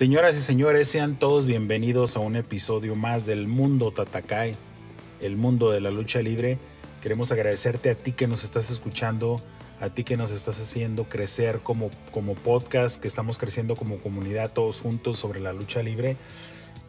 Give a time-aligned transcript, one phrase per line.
[0.00, 4.56] Señoras y señores, sean todos bienvenidos a un episodio más del Mundo Tatakai,
[5.20, 6.56] el mundo de la lucha libre.
[7.02, 9.42] Queremos agradecerte a ti que nos estás escuchando,
[9.78, 14.54] a ti que nos estás haciendo crecer como, como podcast, que estamos creciendo como comunidad
[14.54, 16.16] todos juntos sobre la lucha libre.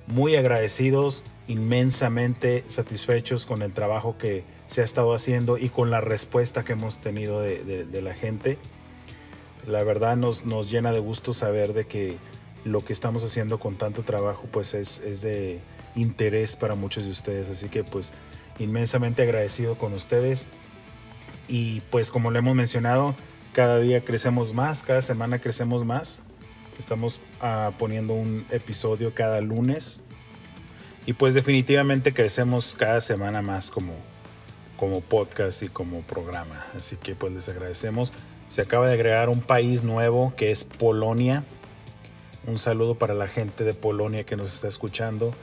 [0.07, 5.99] Muy agradecidos, inmensamente satisfechos con el trabajo que se ha estado haciendo y con la
[5.99, 8.57] respuesta que hemos tenido de, de- la gente.
[9.67, 12.15] La verdad nos, nos llena de gusto saber de que
[12.63, 15.59] lo que estamos haciendo con tanto trabajo pues es, de
[15.95, 17.49] interés para muchos de ustedes.
[17.49, 18.13] Así que pues
[18.59, 20.47] inmensamente agradecido con ustedes.
[21.47, 23.15] Y pues como lo hemos mencionado,
[23.53, 26.21] cada día crecemos más, cada semana crecemos más.
[26.79, 30.03] Estamos ah, poniendo un episodio cada lunes.
[31.05, 33.93] Y pues definitivamente crecemos cada semana más como,
[34.77, 36.65] como podcast y como programa.
[36.77, 38.13] Así que pues les agradecemos.
[38.49, 41.43] Se acaba de agregar un país nuevo que es Polonia.
[42.47, 45.33] Un saludo para la gente de Polonia que nos está escuchando.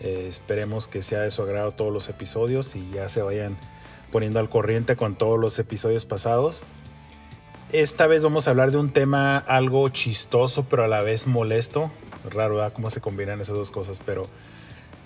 [0.00, 3.58] Eh, esperemos que sea de su agrado todos los episodios y ya se vayan
[4.10, 6.62] poniendo al corriente con todos los episodios pasados.
[7.70, 11.90] Esta vez vamos a hablar de un tema algo chistoso pero a la vez molesto.
[12.30, 12.72] Raro, ¿verdad?
[12.72, 14.26] Cómo se combinan esas dos cosas, pero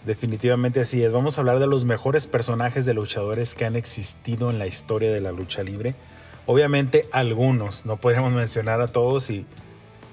[0.05, 1.13] definitivamente así es.
[1.13, 5.11] Vamos a hablar de los mejores personajes de luchadores que han existido en la historia
[5.11, 5.97] de la lucha libre.
[6.47, 9.45] Obviamente algunos, no podríamos mencionar a todos y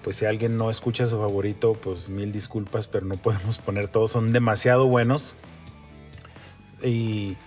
[0.04, 4.12] pues si alguien no escucha su favorito, pues mil disculpas, pero no podemos poner todos,
[4.12, 5.34] son demasiado buenos.
[6.84, 7.38] Y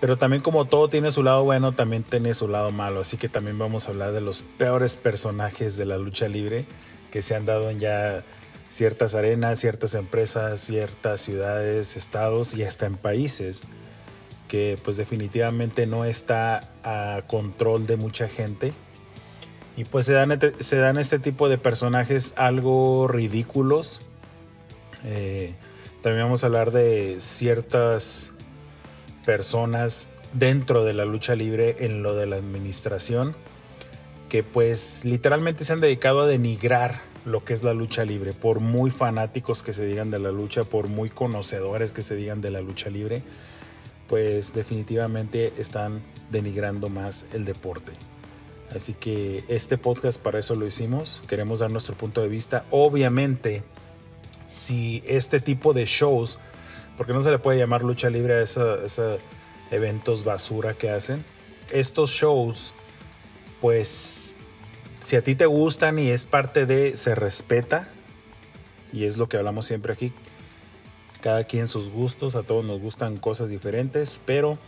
[0.00, 3.28] pero también como todo tiene su lado bueno, también tiene su lado malo, así que
[3.28, 6.66] también vamos a hablar de los peores personajes de la lucha libre
[7.10, 8.22] que se han dado en ya
[8.70, 13.64] ciertas arenas, ciertas empresas, ciertas ciudades, estados y hasta en países
[14.48, 18.72] que pues definitivamente no está a control de mucha gente.
[19.76, 24.00] Y pues se dan, este- se dan este tipo de personajes algo ridículos.
[25.04, 25.54] Eh,
[26.02, 28.32] también vamos a hablar de ciertas
[29.24, 33.36] personas dentro de la lucha libre en lo de la administración
[34.28, 38.60] que pues literalmente se han dedicado a denigrar lo que es la lucha libre, por
[38.60, 42.50] muy fanáticos que se digan de la lucha, por muy conocedores que se digan de
[42.50, 43.22] la lucha libre,
[44.08, 47.92] pues definitivamente están denigrando más el deporte.
[48.74, 51.22] Así que este podcast para eso lo hicimos.
[51.28, 52.64] Queremos dar nuestro punto de vista.
[52.70, 53.62] Obviamente,
[54.48, 56.38] si este tipo de shows,
[56.96, 59.00] porque no se le puede llamar lucha libre a esos
[59.70, 61.24] eventos basura que hacen,
[61.72, 62.72] estos shows,
[63.60, 64.34] pues
[65.00, 67.88] si a ti te gustan y es parte de, se respeta,
[68.92, 70.12] y es lo que hablamos siempre aquí,
[71.20, 74.58] cada quien sus gustos, a todos nos gustan cosas diferentes, pero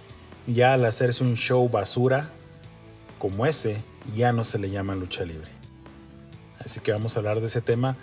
[0.46, 2.30] ya al hacerse un show basura
[3.18, 3.76] como ese,
[4.14, 5.50] ya no se le llama lucha libre.
[6.58, 7.96] Así que vamos a hablar de ese tema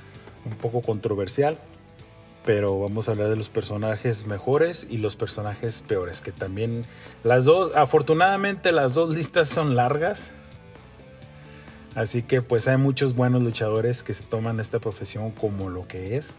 [0.46, 1.58] un poco controversial,
[2.46, 6.86] pero vamos a hablar de los personajes mejores y los personajes peores, que también
[7.24, 10.32] las dos, afortunadamente las dos listas son largas.
[11.96, 16.18] Así que pues hay muchos buenos luchadores que se toman esta profesión como lo que
[16.18, 16.36] es.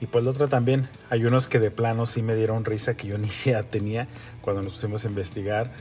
[0.00, 3.08] Y pues la otra también, hay unos que de plano sí me dieron risa que
[3.08, 4.06] yo ni idea tenía
[4.42, 5.72] cuando nos pusimos a investigar.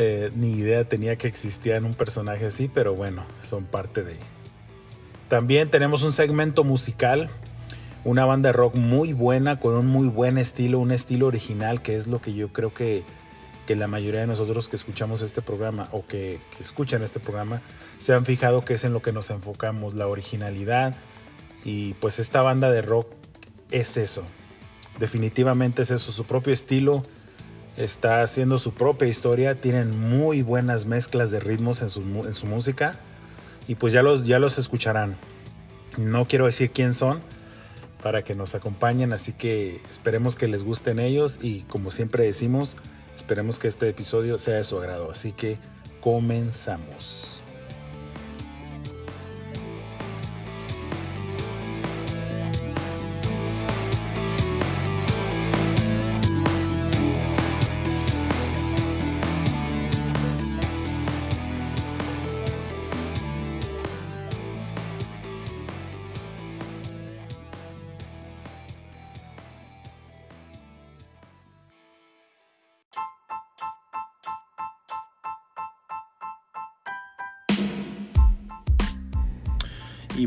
[0.00, 4.16] Eh, ni idea tenía que existía en un personaje así, pero bueno, son parte de.
[5.28, 7.28] También tenemos un segmento musical,
[8.04, 11.96] una banda de rock muy buena, con un muy buen estilo, un estilo original, que
[11.96, 13.02] es lo que yo creo que,
[13.66, 17.60] que la mayoría de nosotros que escuchamos este programa o que, que escuchan este programa
[17.98, 20.94] se han fijado que es en lo que nos enfocamos, la originalidad.
[21.64, 23.08] Y pues esta banda de rock
[23.72, 24.22] es eso.
[25.00, 27.02] Definitivamente es eso, su propio estilo,
[27.78, 32.00] está haciendo su propia historia, tienen muy buenas mezclas de ritmos en su,
[32.46, 32.98] música
[33.68, 35.16] y pues ya los, ya los escucharán.
[35.96, 37.22] No quiero decir quién son
[38.02, 42.76] para que nos acompañen, así que esperemos que les gusten ellos y como siempre decimos,
[43.14, 45.10] esperemos que este episodio sea de su agrado.
[45.12, 45.56] Así que
[46.00, 47.42] comenzamos.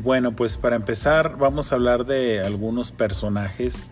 [0.01, 3.87] Bueno, pues para empezar vamos a hablar de algunos personajes.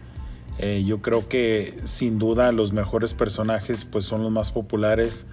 [0.58, 5.26] Eh, yo creo que sin duda los mejores personajes pues son los más populares,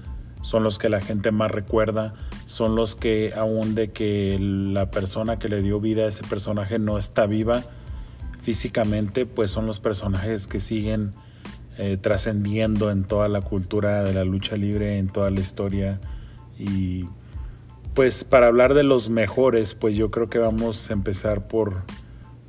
[0.42, 2.14] son los que la gente más recuerda,
[2.46, 6.78] son los que aún de que la persona que le dio vida a ese personaje
[6.78, 7.64] no está viva
[8.40, 11.14] físicamente, pues son los personajes que siguen
[11.78, 16.00] eh, trascendiendo en toda la cultura de la lucha libre, en toda la historia
[16.58, 17.06] y
[17.96, 21.82] pues para hablar de los mejores, pues yo creo que vamos a empezar por,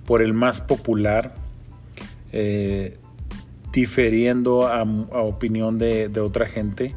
[0.06, 1.36] por el más popular,
[2.34, 3.00] eh,
[3.72, 6.94] diferiendo a, opinión de, otra gente.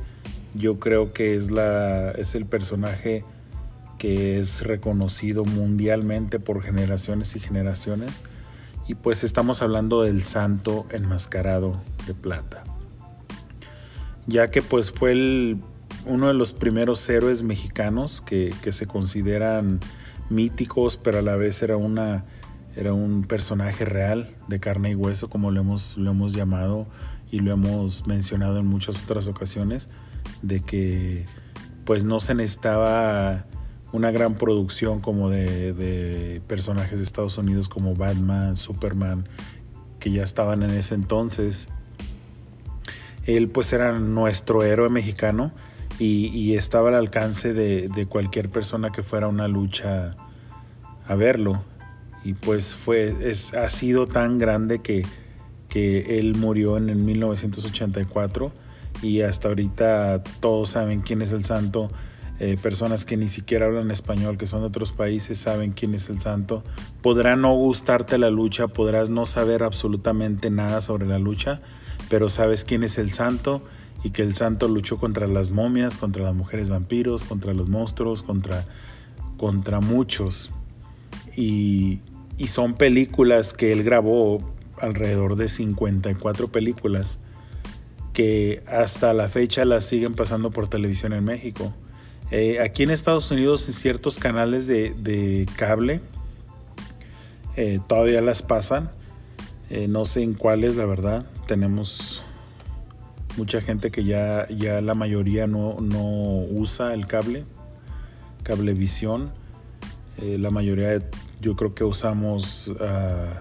[0.55, 3.25] Yo creo que es, la, es el personaje
[3.99, 8.23] que es reconocido mundialmente por generaciones y generaciones.
[8.89, 12.65] Y pues estamos hablando del santo enmascarado de plata.
[14.27, 15.59] Ya que pues fue el
[16.07, 19.81] uno de los primeros héroes mexicanos que, se consideran
[20.29, 22.25] míticos, pero a la vez era, una,
[22.77, 26.87] era un personaje real de carne y hueso, como lo hemos, lo hemos llamado
[27.31, 29.89] y lo hemos mencionado en muchas otras ocasiones,
[30.43, 31.27] de que
[31.85, 33.47] pues no se necesitaba
[33.93, 39.29] una gran producción como de, de personajes de Estados Unidos como Batman, Superman,
[39.99, 41.69] que ya estaban en ese entonces.
[43.27, 45.53] Él pues era nuestro héroe mexicano
[46.01, 50.17] y, estaba al alcance de, cualquier persona que fuera una lucha
[51.07, 51.63] a verlo.
[52.25, 55.05] Y pues fue, es, ha sido tan grande que,
[55.69, 58.53] que él murió en el 1984
[59.03, 61.91] y hasta ahorita todos saben quién es el santo.
[62.39, 66.09] Eh, personas que ni siquiera hablan español, que son de otros países, saben quién es
[66.09, 66.63] el santo.
[67.03, 71.61] Podrá no gustarte la lucha, podrás no saber absolutamente nada sobre la lucha,
[72.09, 73.63] pero sabes quién es el santo
[74.03, 78.23] y que el santo luchó contra las momias, contra las mujeres vampiros, contra los monstruos,
[78.23, 78.67] contra,
[79.37, 80.51] contra muchos.
[81.37, 82.01] Y,
[82.39, 84.39] y son películas que él grabó,
[84.81, 87.19] alrededor de 54 películas,
[88.13, 91.75] que hasta la fecha las siguen pasando por televisión en México.
[92.31, 96.01] Eh, aquí en Estados Unidos en ciertos canales de, cable
[97.57, 98.91] eh, todavía las pasan.
[99.69, 101.27] Eh, no sé en cuáles, la verdad.
[101.47, 102.23] Tenemos
[103.37, 105.77] mucha gente que ya, ya la mayoría no,
[106.51, 107.45] usa el cable,
[108.43, 109.33] cablevisión.
[110.19, 111.03] Eh, la mayoría
[111.41, 113.41] yo creo que usamos ah,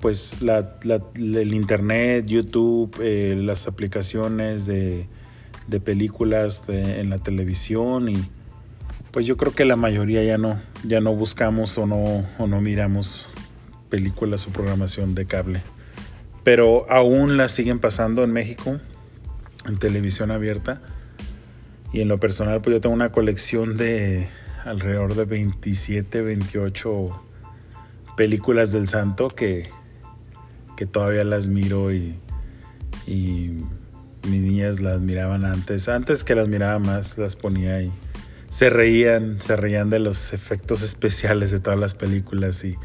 [0.00, 5.08] pues el internet, YouTube, eh, las aplicaciones de,
[5.84, 8.16] películas en la televisión y
[9.10, 12.60] pues yo creo que la mayoría ya no, ya no buscamos o no, o no
[12.60, 13.26] miramos
[13.90, 15.62] películas o programación de cable
[16.48, 18.80] pero aún las siguen pasando en México,
[19.66, 20.80] en televisión abierta.
[21.92, 24.30] Y en lo personal, pues yo tengo una colección de
[24.64, 27.22] alrededor de 27, 28
[28.16, 29.68] películas del santo que,
[30.74, 32.18] que todavía las miro y,
[33.06, 33.50] y
[34.26, 35.90] mis niñas las miraban antes.
[35.90, 37.92] Antes que las miraba más, las ponía y
[38.48, 42.78] se reían, se reían de los efectos especiales de todas las películas y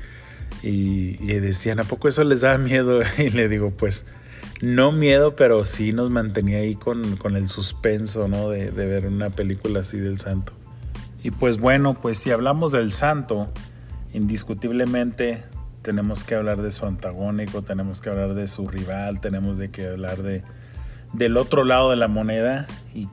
[0.63, 3.01] y, decían, ¿a poco eso les da miedo?
[3.17, 4.05] Y le digo, pues
[4.61, 7.03] no miedo, pero sí nos mantenía ahí con,
[7.35, 8.49] el suspenso, ¿no?
[8.49, 10.53] De, ver una película así del santo.
[11.21, 13.49] Y pues bueno, pues si hablamos del santo,
[14.13, 15.43] indiscutiblemente
[15.81, 19.87] tenemos que hablar de su antagónico, tenemos que hablar de su rival, tenemos de que
[19.87, 20.43] hablar de,
[21.11, 23.09] del otro lado de la moneda y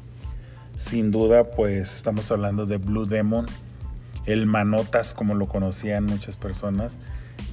[0.77, 3.47] sin duda pues estamos hablando de Blue Demon,
[4.27, 6.99] el manotas como lo conocían muchas personas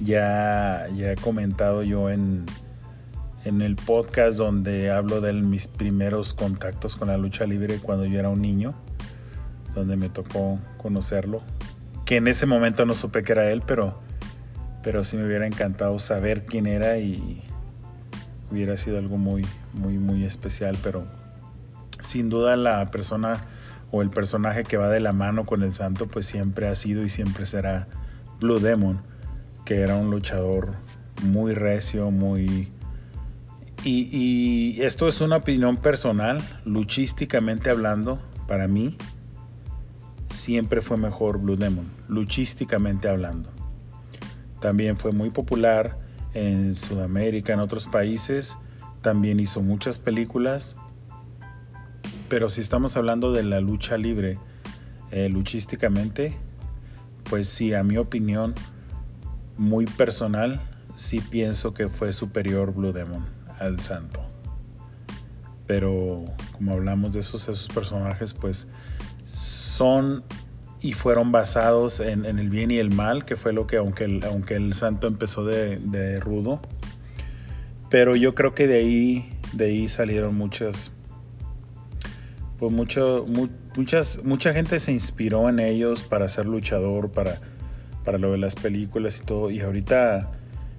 [0.02, 2.46] ya, ya he comentado yo en,
[3.44, 8.18] en el podcast donde hablo de mis primeros contactos con la lucha libre cuando yo
[8.18, 8.74] era un niño,
[9.74, 11.42] donde me tocó conocerlo.
[12.04, 13.98] Que en ese momento no supe que era él, pero,
[14.82, 17.42] pero sí me hubiera encantado saber quién era y,
[18.50, 21.06] hubiera sido algo muy, muy, muy especial, pero
[22.00, 23.44] sin duda la persona
[23.90, 27.04] o el personaje que va de la mano con el santo, pues siempre ha sido
[27.04, 27.88] y siempre será
[28.40, 29.00] Blue Demon,
[29.68, 30.76] que era un luchador
[31.24, 32.72] muy recio, muy...
[33.84, 38.96] Y, esto es una opinión personal, luchísticamente hablando, para mí,
[40.30, 43.50] siempre fue mejor Blue Demon, luchísticamente hablando.
[44.58, 45.98] También fue muy popular
[46.32, 48.56] en Sudamérica, en otros países.
[49.02, 50.76] También hizo muchas películas.
[52.30, 54.38] Pero si estamos hablando de la lucha libre,
[55.10, 56.38] eh, luchísticamente,
[57.28, 58.54] pues sí, a mi opinión,
[59.58, 60.60] muy personal,
[60.96, 63.26] sí pienso que fue superior Blue Demon
[63.58, 64.20] al Santo.
[65.66, 68.66] Pero como hablamos de esos, personajes, pues
[69.24, 70.24] son
[70.80, 74.24] y fueron basados en, el bien y el mal, que fue lo que, aunque el,
[74.24, 76.60] aunque el santo empezó de, rudo,
[77.90, 80.92] pero yo creo que de ahí, de ahí salieron muchas,
[82.58, 83.26] pues mucho,
[83.76, 87.40] muchas, mucha gente se inspiró en ellos para ser luchador, para,
[88.08, 90.30] para lo de las películas y todo, y ahorita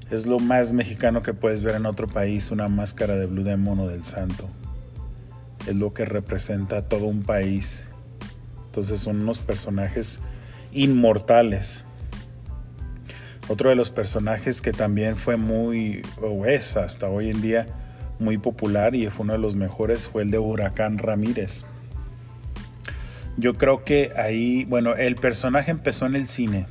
[0.09, 3.77] es lo más mexicano que puedes ver en otro país, una máscara de Blue Demon
[3.81, 4.49] o del santo.
[5.67, 7.83] Es lo que representa todo un país
[8.79, 10.21] entonces son unos personajes
[10.71, 11.83] inmortales.
[13.49, 17.67] Otro de los personajes que también fue muy, o es hasta hoy en día,
[18.17, 21.65] muy popular y fue uno de los mejores fue el de Huracán Ramírez.
[23.37, 26.67] Yo creo que ahí, bueno, el personaje empezó en el cine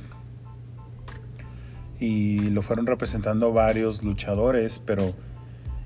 [1.99, 5.13] y lo fueron representando varios luchadores, pero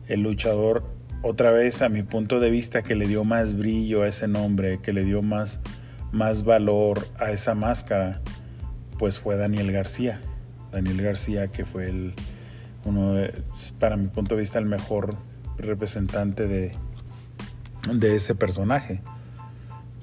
[0.08, 0.84] el luchador,
[1.22, 4.80] otra vez a mi punto de vista, que le dio más brillo a ese nombre,
[4.82, 5.60] que le dio más,
[6.12, 8.22] más valor a esa máscara,
[9.00, 10.22] pues fue Daniel García.
[10.72, 12.14] Daniel García, que fue el,
[12.86, 13.16] uno
[13.80, 15.16] para mi punto de vista, el mejor
[15.58, 16.74] representante de,
[17.92, 19.02] de ese personaje.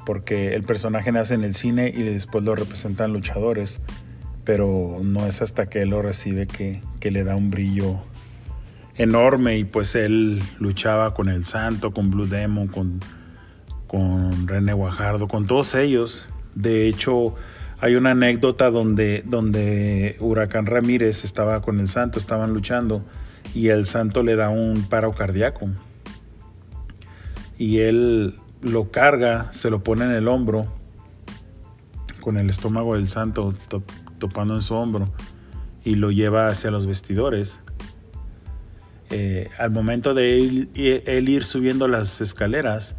[0.06, 3.80] Porque el personaje nace en el cine y después lo representan luchadores,
[4.50, 8.00] pero no es hasta que él lo recibe que, que le da un brillo
[8.96, 12.98] enorme y pues él luchaba con el Santo, con Blue Demon, con
[13.86, 16.26] con René Guajardo, con todos ellos.
[16.56, 17.36] De hecho,
[17.78, 23.04] hay una anécdota donde, donde Huracán Ramírez estaba con el santo, estaban luchando
[23.54, 25.68] y el santo le da un paro cardíaco.
[27.56, 30.66] Y él lo carga, se lo pone en el hombro,
[32.20, 33.54] con el estómago del santo
[34.20, 35.12] topando en su hombro,
[35.82, 37.58] y lo lleva hacia los vestidores.
[39.10, 42.94] Eh, al momento de él ir subiendo las escaleras,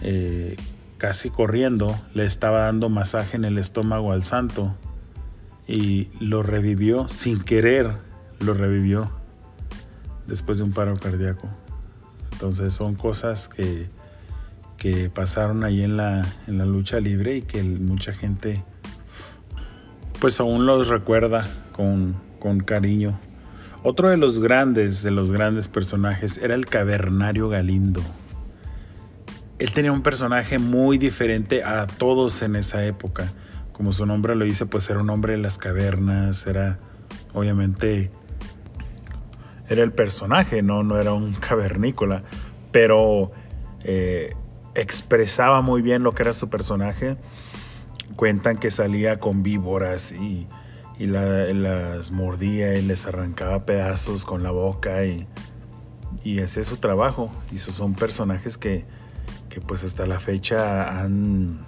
[0.00, 0.56] eh,
[0.98, 4.74] casi corriendo, le estaba dando masaje en el estómago al santo
[5.68, 7.96] y lo revivió sin querer,
[8.40, 9.10] lo revivió
[10.26, 11.48] después de un paro cardíaco.
[12.32, 13.88] Entonces son cosas que,
[14.76, 18.62] que pasaron ahí en la, en la lucha libre y que mucha gente
[20.20, 23.18] pues aún los recuerda con, con cariño.
[23.82, 28.02] Otro de los grandes, de los grandes personajes era el cavernario Galindo
[29.58, 33.32] él tenía un personaje muy diferente a todos en esa época.
[33.72, 36.78] Como su nombre lo dice, pues era un hombre de las cavernas, era
[37.32, 38.10] obviamente
[39.68, 42.22] era el personaje, no, no era un cavernícola,
[42.70, 43.32] pero
[43.82, 44.34] eh,
[44.74, 47.16] expresaba muy bien lo que era su personaje.
[48.16, 50.48] Cuentan que salía con víboras y,
[50.98, 55.26] las mordía y les arrancaba pedazos con la boca y,
[56.24, 57.30] y ese es su trabajo.
[57.52, 58.86] Y esos son personajes que,
[59.56, 61.64] que pues hasta la fecha han,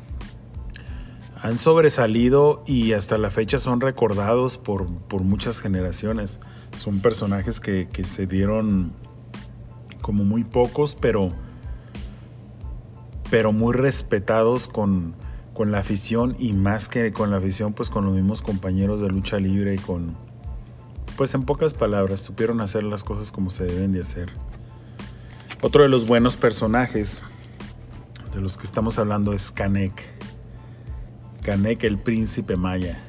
[1.40, 4.88] han sobresalido y hasta la fecha son recordados por,
[5.22, 6.40] muchas generaciones.
[6.76, 8.92] Son personajes que, se dieron
[10.02, 11.32] como muy pocos, pero,
[13.30, 15.14] pero muy respetados con,
[15.58, 19.08] con la afición y más que con la afición, pues con los mismos compañeros de
[19.08, 20.16] lucha libre y con,
[21.16, 24.30] pues en pocas palabras, supieron hacer las cosas como se deben de hacer.
[25.60, 27.22] Otro de los buenos personajes
[28.32, 30.08] de los que estamos hablando es Canek.
[31.42, 33.02] Canek, el príncipe maya.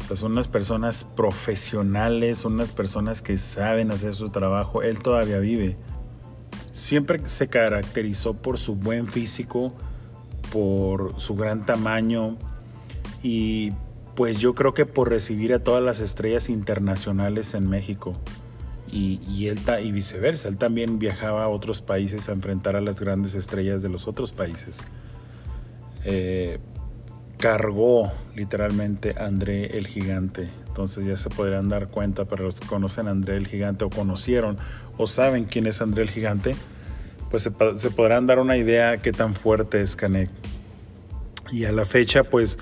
[0.00, 4.82] O sea, son unas personas profesionales, son unas personas que saben hacer su trabajo.
[4.82, 5.76] Él todavía vive.
[6.72, 9.74] Siempre se caracterizó por su buen físico,
[10.56, 12.38] por su gran tamaño
[13.22, 13.74] y
[14.14, 18.16] pues yo creo que por recibir a todas las estrellas internacionales en México
[18.90, 20.48] y, él y viceversa.
[20.48, 24.32] Él también viajaba a otros países a enfrentar a las grandes estrellas de los otros
[24.32, 24.82] países.
[26.06, 26.58] Eh,
[27.36, 30.48] cargó literalmente a André el Gigante.
[30.68, 33.90] Entonces ya se podrían dar cuenta para los que conocen a André el Gigante o
[33.90, 34.56] conocieron
[34.96, 36.56] o saben quién es André el Gigante,
[37.30, 40.30] pues se, podrán dar una idea qué tan fuerte es Canek.
[41.50, 42.58] Y a la fecha, pues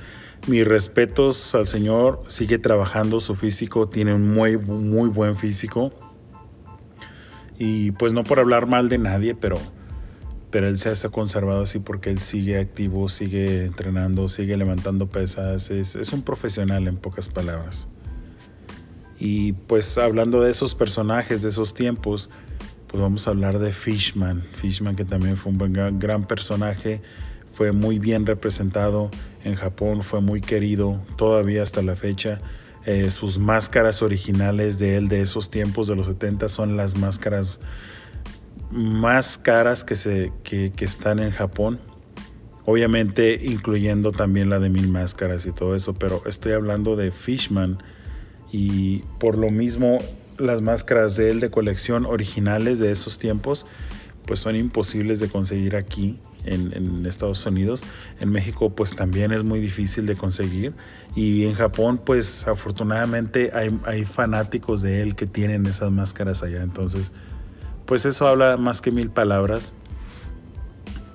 [0.47, 5.93] mis respetos al señor, sigue trabajando su físico, tiene un muy, muy buen físico.
[7.59, 9.57] Y pues no por hablar mal de nadie, pero,
[10.51, 15.71] pero él se ha conservado así porque él sigue activo, sigue entrenando, sigue levantando pesas,
[15.71, 17.89] es, es un profesional en pocas palabras.
[19.19, 22.31] Y pues hablando de esos personajes, de esos tiempos,
[22.95, 24.45] pues vamos a hablar de Fishman.
[24.53, 27.03] Fishman que también fue un gran, personaje,
[27.51, 29.11] fue muy bien representado
[29.43, 32.39] en Japón, fue muy querido todavía hasta la fecha.
[32.87, 37.59] Eh, sus máscaras originales de él de esos tiempos de los 70 son las máscaras
[38.71, 41.81] más caras que, se, que están en Japón.
[42.65, 47.83] Obviamente incluyendo también la de Mil Máscaras y todo eso, pero estoy hablando de Fishman
[48.53, 49.99] y por lo mismo
[50.39, 53.67] las máscaras de él de colección originales de esos tiempos
[54.27, 57.85] pues son imposibles de conseguir aquí en, Estados Unidos.
[58.21, 60.75] En México pues también es muy difícil de conseguir.
[61.15, 66.63] Y en Japón pues afortunadamente hay, fanáticos de él que tienen esas máscaras allá.
[66.63, 67.13] Entonces
[67.87, 69.73] pues eso habla más que mil palabras.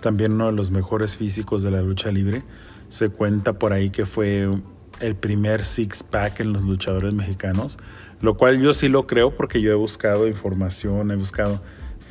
[0.01, 2.43] También uno de los mejores físicos de la lucha libre.
[2.89, 4.47] Se cuenta por ahí que fue
[4.99, 7.77] el primer six pack en los luchadores mexicanos.
[8.21, 11.61] Lo cual yo sí lo creo porque yo he buscado información, he buscado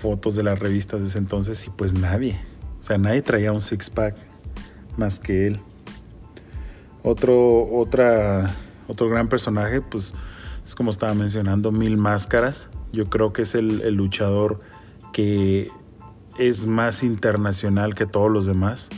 [0.01, 2.41] fotos de las revistas de ese entonces y pues nadie,
[2.79, 4.17] o sea, nadie traía un six-pack
[4.97, 5.61] más que él.
[7.03, 8.55] Otro, otra,
[8.87, 10.15] otro gran personaje, pues
[10.65, 12.69] es como estaba mencionando, Mil Máscaras.
[12.93, 14.61] Yo creo que es el, el luchador
[15.13, 15.69] que
[16.39, 18.89] es más internacional que todos los demás.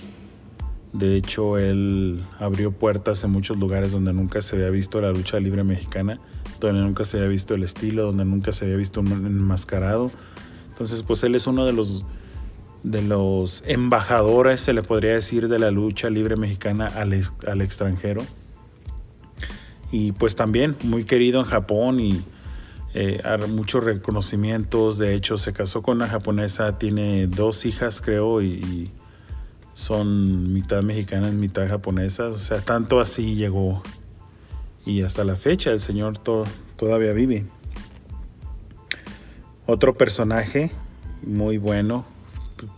[0.93, 5.39] De hecho, él abrió puertas en muchos lugares donde nunca se había visto la lucha
[5.39, 6.19] libre mexicana,
[6.69, 10.11] donde nunca se había visto el estilo, donde nunca se había visto un enmascarado.
[10.71, 12.05] Entonces, pues él es uno de los
[12.83, 17.13] de los embajadores, se le podría decir, de la lucha libre mexicana al,
[17.47, 18.23] al extranjero.
[19.93, 22.25] Y pues también muy querido en Japón y
[22.95, 24.99] eh, muchos reconocimientos.
[24.99, 28.91] De hecho, se casó con una japonesa, tiene dos hijas, creo, y,
[29.73, 32.35] son mitad mexicanas, mitad japonesas.
[32.35, 33.83] O sea, tanto así llegó.
[34.85, 37.47] Y hasta la fecha el señor todavía vive.
[39.67, 40.73] Otro personaje
[41.23, 42.05] muy bueno,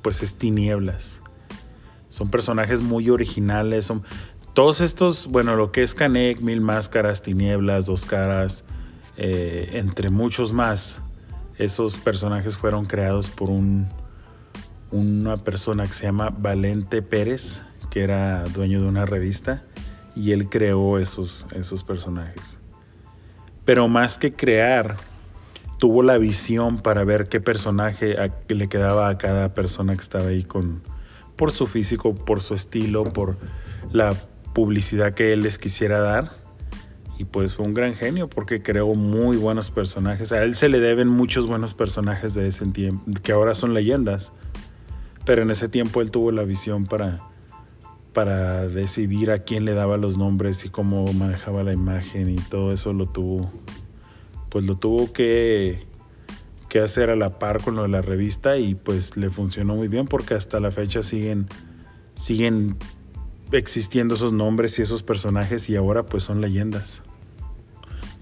[0.03, 1.21] pues es Tinieblas.
[2.11, 4.03] Son personajes muy originales, son
[4.53, 8.65] todos estos, bueno, lo que es Canek, Mil Máscaras, Tinieblas, Dos Caras,
[9.17, 10.99] eh, entre muchos más,
[11.57, 13.88] esos personajes fueron creados por un,
[14.91, 19.62] una persona que se llama Valente Pérez, que era dueño de una revista,
[20.14, 22.59] y él creó esos, esos personajes.
[23.64, 24.96] Pero más que crear,
[25.79, 28.16] tuvo la visión para ver qué personaje
[28.48, 30.83] le quedaba a cada persona que estaba ahí con
[31.37, 33.37] por su físico, por su estilo, por
[33.90, 34.14] la
[34.53, 36.31] publicidad que él les quisiera dar.
[37.18, 40.33] Y pues fue un gran genio porque creó muy buenos personajes.
[40.33, 44.33] A él se le deben muchos buenos personajes de ese tiempo, que ahora son leyendas.
[45.25, 47.18] Pero en ese tiempo él tuvo la visión para,
[48.12, 52.72] para decidir a quién le daba los nombres y cómo manejaba la imagen y todo
[52.72, 53.51] eso lo tuvo
[54.53, 55.87] pues lo tuvo que,
[56.68, 59.88] que hacer a la par con lo de la revista y pues le funcionó muy
[59.88, 61.48] bien porque hasta la fecha siguen,
[62.14, 62.77] siguen
[63.51, 67.03] existiendo esos nombres y esos personajes y ahora pues son leyendas.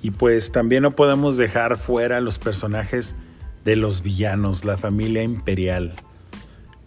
[0.02, 3.16] Y pues también no podemos dejar fuera los personajes
[3.64, 5.94] de los villanos, la familia imperial.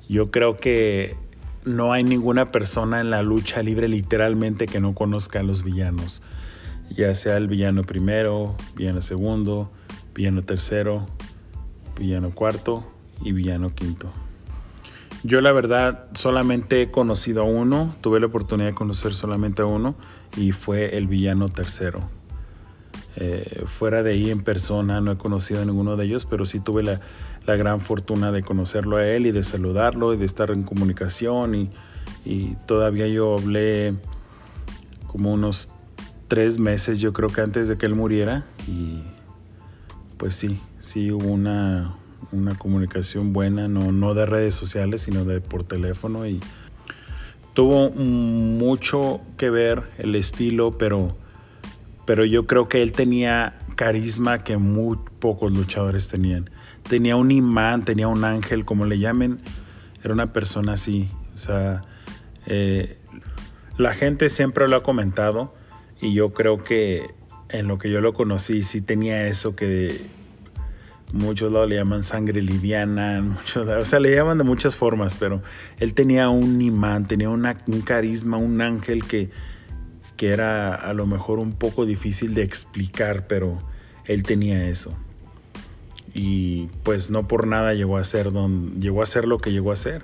[0.07, 1.17] Yo creo que
[1.65, 6.21] no hay ninguna persona en la lucha libre literalmente que no conozca a los villanos
[6.95, 9.71] ya sea el villano primero, villano segundo,
[10.13, 11.05] villano tercero,
[11.97, 12.85] villano cuarto
[13.21, 14.11] y villano quinto.
[15.23, 19.65] Yo la verdad solamente he conocido a uno, tuve la oportunidad de conocer solamente a
[19.65, 19.95] uno
[20.35, 22.09] y fue el villano tercero.
[23.15, 26.59] Eh, fuera de ahí en persona no he conocido a ninguno de ellos, pero sí
[26.59, 26.99] tuve la,
[27.45, 31.55] la, gran fortuna de conocerlo a él y de saludarlo y de estar en comunicación
[31.55, 31.69] y,
[32.25, 33.95] y todavía yo hablé
[35.07, 35.71] como unos
[36.27, 38.45] tres meses, yo creo que antes de que él muriera.
[38.67, 39.03] Y
[40.17, 41.95] pues sí, sí hubo una,
[42.31, 46.25] una comunicación buena, no, no de redes sociales, sino de por teléfono.
[46.25, 46.39] Y
[47.53, 51.15] tuvo mucho que ver el estilo, pero,
[52.07, 56.49] pero yo creo que él tenía carisma que muy pocos luchadores tenían.
[56.87, 59.39] Tenía un imán, tenía un ángel, como le llamen.
[60.03, 61.09] Era una persona así.
[61.35, 61.83] O sea,
[62.45, 62.97] eh,
[63.77, 65.55] La gente siempre lo ha comentado
[65.99, 67.15] y yo creo que
[67.49, 70.05] en lo que yo lo conocí sí tenía eso que
[71.13, 73.37] muchos lo le llaman sangre liviana,
[73.79, 75.41] o sea, le llaman de muchas formas, pero
[75.79, 79.29] él tenía un imán, tenía un carisma, un ángel que,
[80.17, 83.59] que era a lo mejor un poco difícil de explicar, pero
[84.05, 84.91] él tenía eso.
[86.13, 89.71] Y pues no por nada llegó a ser, don, llegó a ser lo que llegó
[89.71, 90.03] a ser.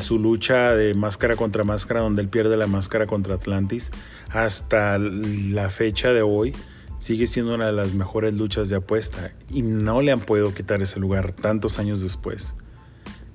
[0.00, 3.92] Su lucha de máscara contra máscara, donde él pierde la máscara contra Atlantis,
[4.30, 6.52] hasta la fecha de hoy,
[6.98, 10.82] sigue siendo una de las mejores luchas de apuesta y no le han podido quitar
[10.82, 12.54] ese lugar tantos años después.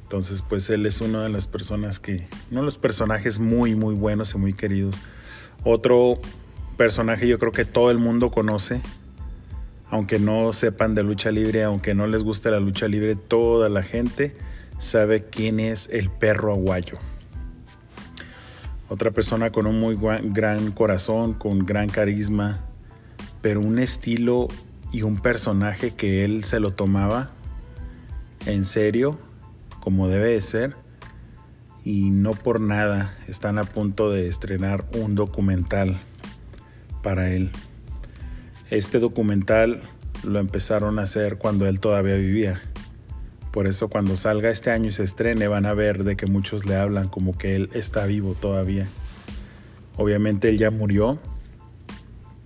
[0.03, 3.95] Entonces, pues él es una de las personas que, uno de los personajes muy, muy
[3.95, 5.01] buenos y muy queridos.
[5.63, 6.19] Otro
[6.77, 8.81] personaje yo creo que todo el mundo conoce,
[9.93, 13.83] aunque no sepan de lucha libre, aunque no les guste la lucha libre, toda la
[13.83, 14.35] gente
[14.79, 16.97] sabe quién es el perro aguayo.
[18.89, 22.61] Otra persona con un muy gran corazón, con gran carisma,
[23.43, 24.47] pero un estilo
[24.91, 27.29] y un personaje que él se lo tomaba
[28.47, 29.19] en serio,
[29.79, 30.75] como debe de ser,
[31.85, 36.01] y no por nada están a punto de estrenar un documental
[37.03, 37.51] para él.
[38.73, 39.83] Este documental
[40.23, 42.59] lo empezaron a hacer cuando él todavía vivía.
[43.51, 46.65] Por eso cuando salga este año y se estrene van a ver de que muchos
[46.65, 48.87] le hablan como que él está vivo todavía.
[49.95, 51.19] Obviamente él ya murió,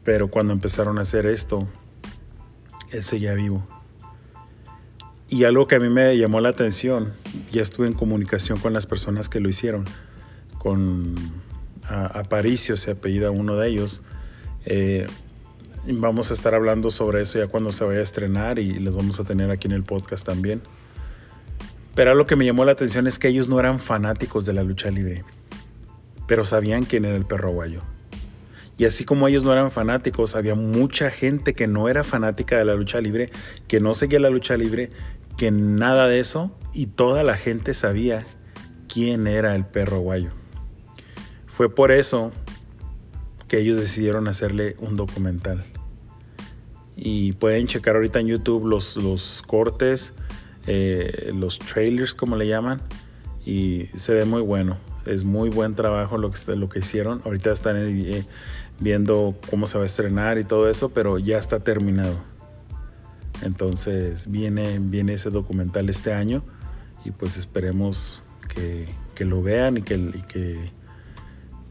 [0.04, 1.66] pero cuando empezaron a hacer esto,
[2.92, 3.66] él seguía vivo.
[5.30, 7.14] Y algo que a mí me llamó la atención,
[7.54, 9.86] ya estuve en comunicación con las personas que lo hicieron,
[10.58, 11.16] con
[11.88, 14.02] Aparicio, se apellida uno de ellos.
[14.66, 15.08] Eh,
[15.94, 19.20] vamos a estar hablando sobre eso ya cuando se vaya a estrenar y les vamos
[19.20, 20.62] a tener aquí en el podcast también.
[21.96, 24.64] Pero lo que me llamó la atención es que ellos no eran fanáticos de la
[24.64, 25.24] lucha libre,
[26.28, 27.82] pero sabían quién era el perro aguayo.
[28.78, 32.66] Y así como ellos no eran fanáticos, había mucha gente que no era fanática de
[32.66, 33.32] la lucha libre,
[33.68, 34.92] que no seguía la lucha libre,
[35.38, 38.28] que nada de eso, y toda la gente sabía
[38.88, 40.30] quién era el perro guayo.
[41.48, 42.32] Fue por eso
[43.48, 45.66] que ellos decidieron hacerle un documental.
[46.98, 50.14] Y pueden checar ahorita en YouTube los, los cortes,
[50.66, 52.82] eh, los trailers como le llaman,
[53.46, 54.78] y se ve muy bueno.
[55.06, 57.22] Es muy buen trabajo lo que, lo que hicieron.
[57.24, 58.26] Ahorita están eh,
[58.80, 62.18] viendo cómo se va a estrenar y todo eso, pero ya está terminado.
[63.44, 66.44] Entonces viene, viene ese documental este año
[67.06, 68.22] y pues esperemos
[68.54, 70.72] que, que lo vean y que, y que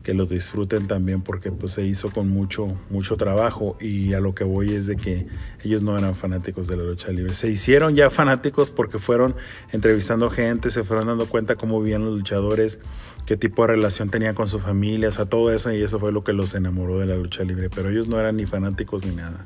[0.06, 4.36] que lo disfruten también porque pues se hizo con mucho mucho trabajo y a lo
[4.36, 5.26] que voy es de que
[5.64, 7.34] ellos no eran fanáticos de la lucha libre.
[7.34, 9.34] Se hicieron ya fanáticos porque fueron
[9.72, 12.78] entrevistando gente, se fueron dando cuenta cómo vivían los luchadores,
[13.26, 16.22] qué tipo de relación tenían con su familia, o todo eso y eso fue lo
[16.22, 19.44] que los enamoró de la lucha libre, pero ellos no eran ni fanáticos ni nada.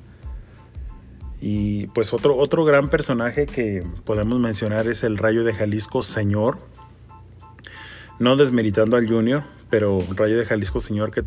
[1.41, 6.59] Y pues otro, otro gran personaje que podemos mencionar es el Rayo de Jalisco Señor.
[8.19, 11.23] No desmeritando al Junior, pero Rayo de Jalisco Señor, que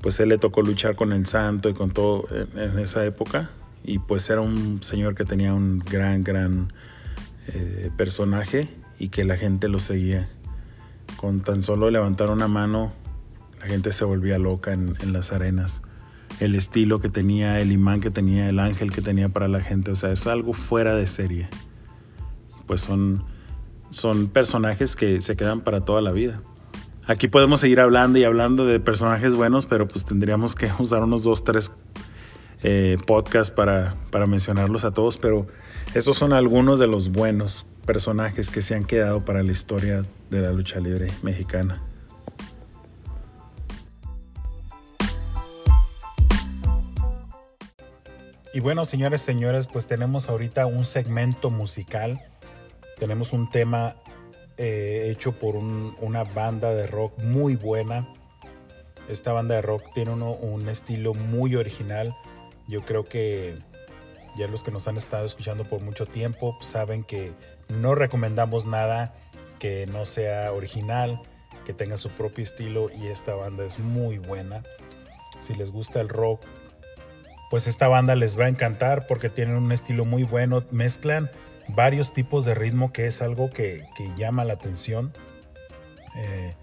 [0.00, 3.50] pues él le tocó luchar con el santo y con todo en, esa época.
[3.82, 6.72] Y pues era un señor que tenía un gran, gran
[7.48, 10.28] eh, personaje y que la gente lo seguía.
[11.16, 12.92] Con tan solo levantar una mano,
[13.60, 15.82] la gente se volvía loca en, en las arenas.
[16.40, 19.90] El estilo que tenía, el imán que tenía, el ángel que tenía para la gente,
[19.90, 21.48] o sea, es algo fuera de serie.
[22.66, 23.24] Pues son,
[23.90, 26.42] son personajes que se quedan para toda la vida.
[27.06, 31.22] Aquí podemos seguir hablando y hablando de personajes buenos, pero pues tendríamos que usar unos
[31.22, 31.72] dos, tres
[32.62, 35.18] eh, podcasts para, para mencionarlos a todos.
[35.18, 35.46] Pero
[35.94, 40.40] esos son algunos de los buenos personajes que se han quedado para la historia de
[40.40, 41.82] la lucha libre mexicana.
[48.54, 52.22] Y bueno, señores, señores, pues tenemos ahorita un segmento musical.
[52.98, 53.96] Tenemos un tema
[54.56, 58.06] eh, hecho por una banda de rock muy buena.
[59.08, 62.14] Esta banda de rock tiene un estilo muy original.
[62.68, 63.54] Yo creo que
[64.38, 67.32] ya los que nos han estado escuchando por mucho tiempo saben que
[67.68, 69.14] no recomendamos nada
[69.58, 71.18] que no sea original,
[71.64, 74.62] que tenga su propio estilo y esta banda es muy buena.
[75.40, 76.42] Si les gusta el rock,
[77.50, 81.30] pues esta banda les va a encantar porque tienen un estilo muy bueno, mezclan
[81.68, 85.12] varios tipos de ritmo, que es algo que, llama la atención.
[86.16, 86.54] Eh,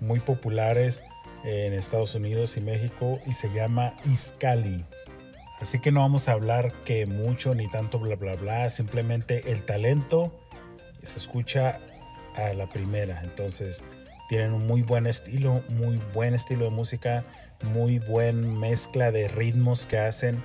[0.00, 1.04] muy populares
[1.44, 4.84] en Estados Unidos y México y se llama Iskali.
[5.60, 9.62] Así que no vamos a hablar que mucho ni tanto bla bla bla, simplemente el
[9.62, 10.32] talento
[11.02, 11.78] se escucha
[12.36, 13.22] a la primera.
[13.22, 13.82] Entonces,
[14.28, 17.24] Tienen un muy buen estilo, muy buen estilo de música,
[17.62, 20.42] muy buen mezcla de ritmos que hacen.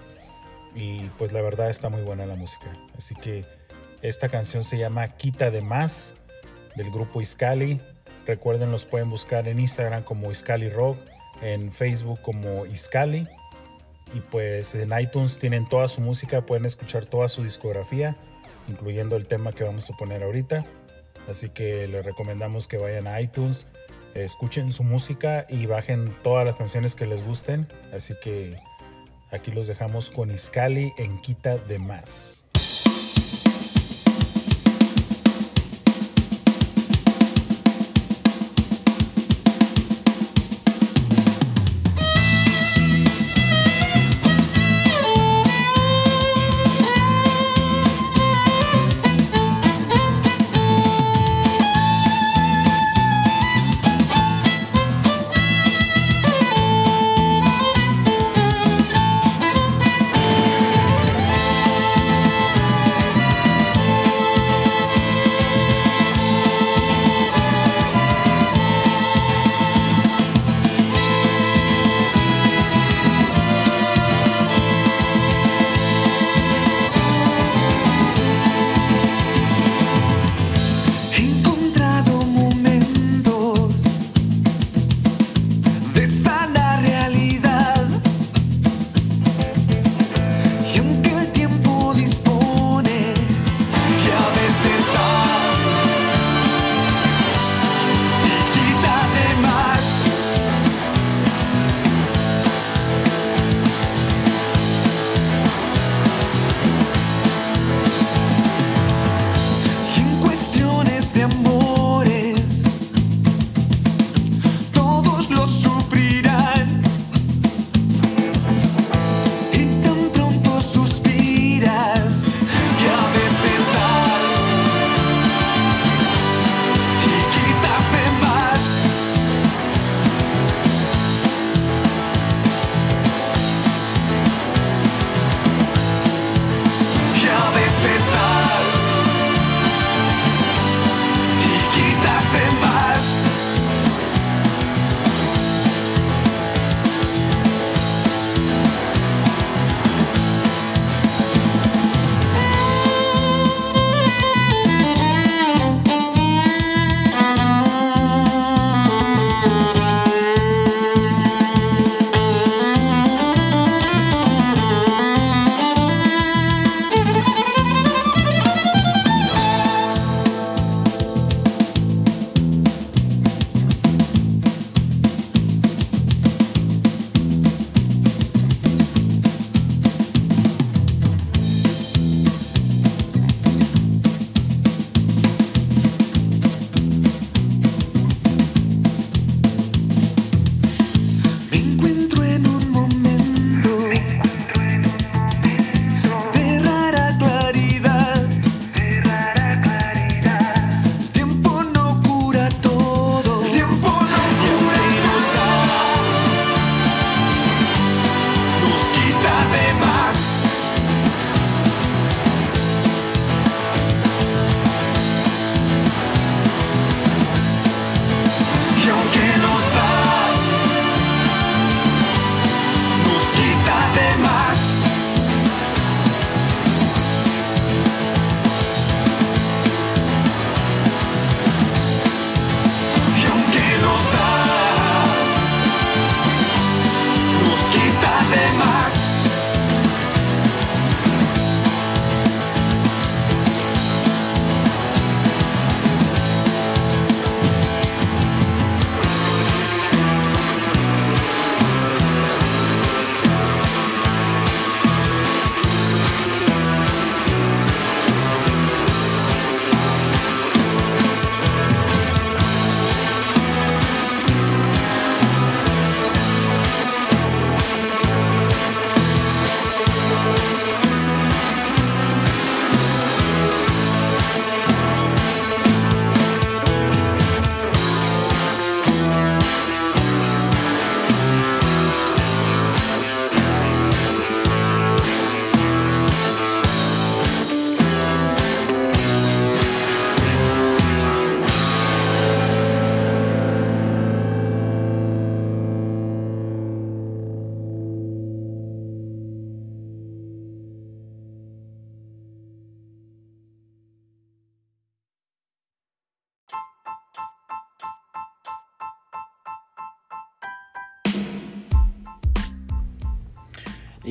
[0.75, 2.67] Y pues la verdad está muy buena la música.
[2.95, 3.43] Así que
[4.01, 6.15] esta canción se llama Quita de Más
[6.75, 7.79] del grupo Iscali.
[8.25, 10.97] Recuerden, los pueden buscar en Instagram como Iscali Rock,
[11.41, 13.27] en Facebook como Iscali.
[14.13, 18.17] Y pues en iTunes tienen toda su música, pueden escuchar toda su discografía,
[18.67, 20.65] incluyendo el tema que vamos a poner ahorita.
[21.29, 23.67] Así que les recomendamos que vayan a iTunes,
[24.15, 27.67] escuchen su música y bajen todas las canciones que les gusten.
[27.93, 28.59] Así que
[29.31, 32.45] aquí los dejamos con Iscali en Quita de Más.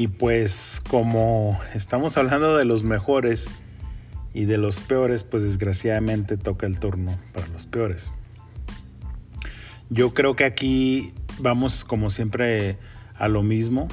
[0.01, 3.51] Y pues como estamos hablando de los mejores
[4.33, 8.11] y de los peores, pues desgraciadamente toca el turno para los peores.
[9.91, 12.79] Yo creo que aquí vamos como siempre
[13.15, 13.89] a lo mismo.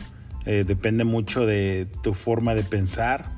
[0.45, 3.33] Eh, depende mucho de tu forma de pensar,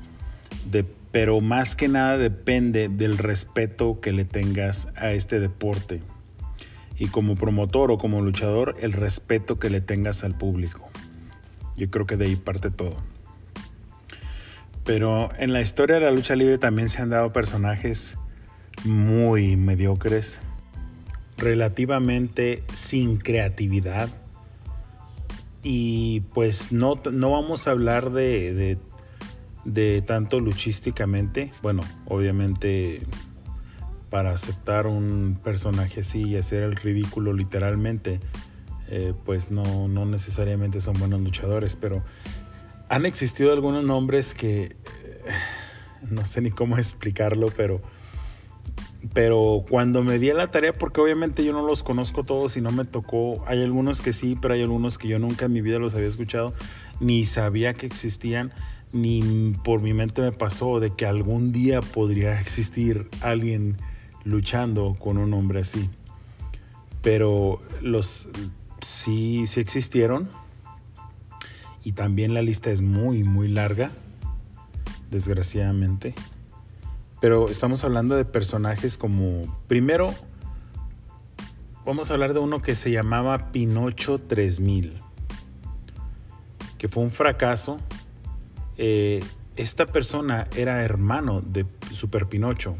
[0.70, 6.02] de, pero más que nada depende del respeto que le tengas a este deporte.
[6.96, 10.89] Y como promotor o como luchador, el respeto que le tengas al público.
[11.80, 12.98] Yo creo que de ahí parte todo.
[14.84, 18.16] Pero en la historia de la lucha libre también se han dado personajes
[18.84, 20.40] muy mediocres,
[21.38, 24.10] relativamente sin creatividad,
[25.62, 28.78] y pues no, no vamos a hablar de,
[29.64, 31.50] de, tanto luchísticamente.
[31.62, 33.02] Bueno, obviamente
[34.10, 38.20] para aceptar un personaje así y hacer el ridículo literalmente,
[38.90, 42.02] eh, pues no, no necesariamente son buenos luchadores, pero
[42.88, 44.76] han existido algunos nombres que eh,
[46.10, 47.80] no sé ni cómo explicarlo, pero
[49.14, 52.70] pero cuando me di la tarea, porque obviamente yo no los conozco todos y no
[52.70, 55.78] me tocó, hay algunos que sí, pero hay algunos que yo nunca en mi vida
[55.78, 56.52] los había escuchado,
[57.00, 58.52] ni sabía que existían,
[58.92, 63.76] ni por mi mente me pasó de que algún día podría existir alguien
[64.24, 65.88] luchando con un hombre así.
[67.00, 68.28] Pero los
[68.82, 70.28] sí, sí existieron.
[71.82, 73.92] Y también la lista es muy, muy larga,
[75.10, 76.14] desgraciadamente.
[77.20, 80.14] Pero estamos hablando de personajes como, primero,
[81.84, 84.98] vamos a hablar de uno que se llamaba Pinocho 3000,
[86.78, 87.78] que fue un fracaso.
[88.76, 89.22] Eh,
[89.56, 92.76] esta persona era hermano de Super Pinocho.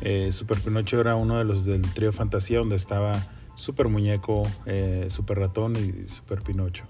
[0.00, 3.22] Eh, Super Pinocho era uno de los del trío Fantasía donde estaba
[3.60, 6.84] Super Muñeco, eh, Super Ratón y Super Pinocho.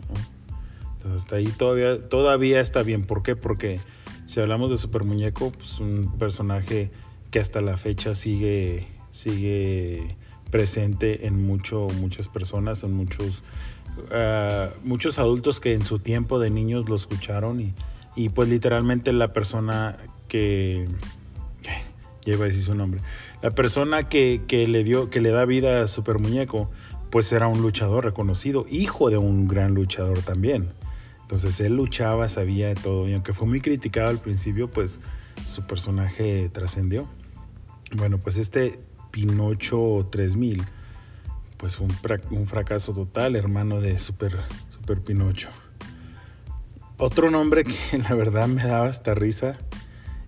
[0.96, 3.04] Entonces hasta ahí todavía, todavía está bien.
[3.04, 3.34] ¿Por qué?
[3.34, 3.80] Porque
[4.26, 6.92] si hablamos de Super Muñeco, pues un personaje
[7.32, 10.16] que hasta la fecha sigue, sigue
[10.52, 13.42] presente en mucho, muchas personas, en muchos,
[14.12, 17.74] ah, muchos adultos que en su tiempo de niños lo escucharon
[18.14, 19.96] y, pues literalmente la persona
[20.28, 20.86] que
[22.24, 23.00] ya iba a decir su nombre.
[23.42, 26.70] La persona que, que, le dio, que le da vida a Super Muñeco,
[27.10, 30.70] pues era un luchador reconocido, hijo de un gran luchador también.
[31.22, 33.08] Entonces él luchaba, sabía de todo.
[33.08, 34.98] Y aunque fue muy criticado al principio, pues
[35.46, 37.08] su personaje trascendió.
[37.96, 38.80] Bueno, pues este
[39.10, 40.62] Pinocho 3000,
[41.56, 41.86] pues fue
[42.30, 44.38] un, fracaso total, hermano de Super,
[44.70, 45.48] Super Pinocho.
[46.96, 49.58] Otro nombre que la verdad me daba hasta risa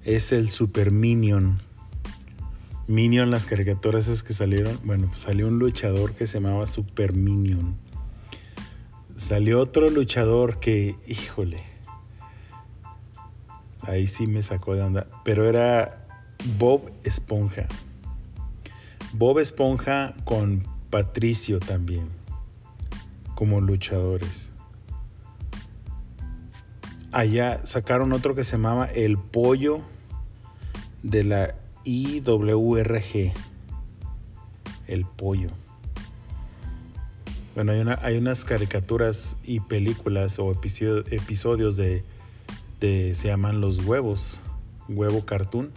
[0.04, 1.62] es el Super Minion.
[2.92, 4.78] Minion, las caricaturas esas que salieron.
[4.84, 7.76] Bueno, pues salió un luchador que se llamaba Super Minion
[9.16, 11.62] Salió otro luchador que, híjole,
[13.86, 16.06] ahí sí me sacó de onda, pero era
[16.58, 17.66] Bob Esponja.
[19.12, 22.08] Bob Esponja con Patricio también,
[23.34, 24.50] como luchadores.
[27.12, 29.82] Allá sacaron otro que se llamaba El Pollo
[31.02, 33.32] de la IWRG.
[34.86, 35.50] El Pollo.
[37.54, 42.02] Bueno, hay, hay unas caricaturas y películas o episodios de,
[42.80, 44.40] se llaman Los Huevos,
[44.88, 45.70] Huevo Cartoon.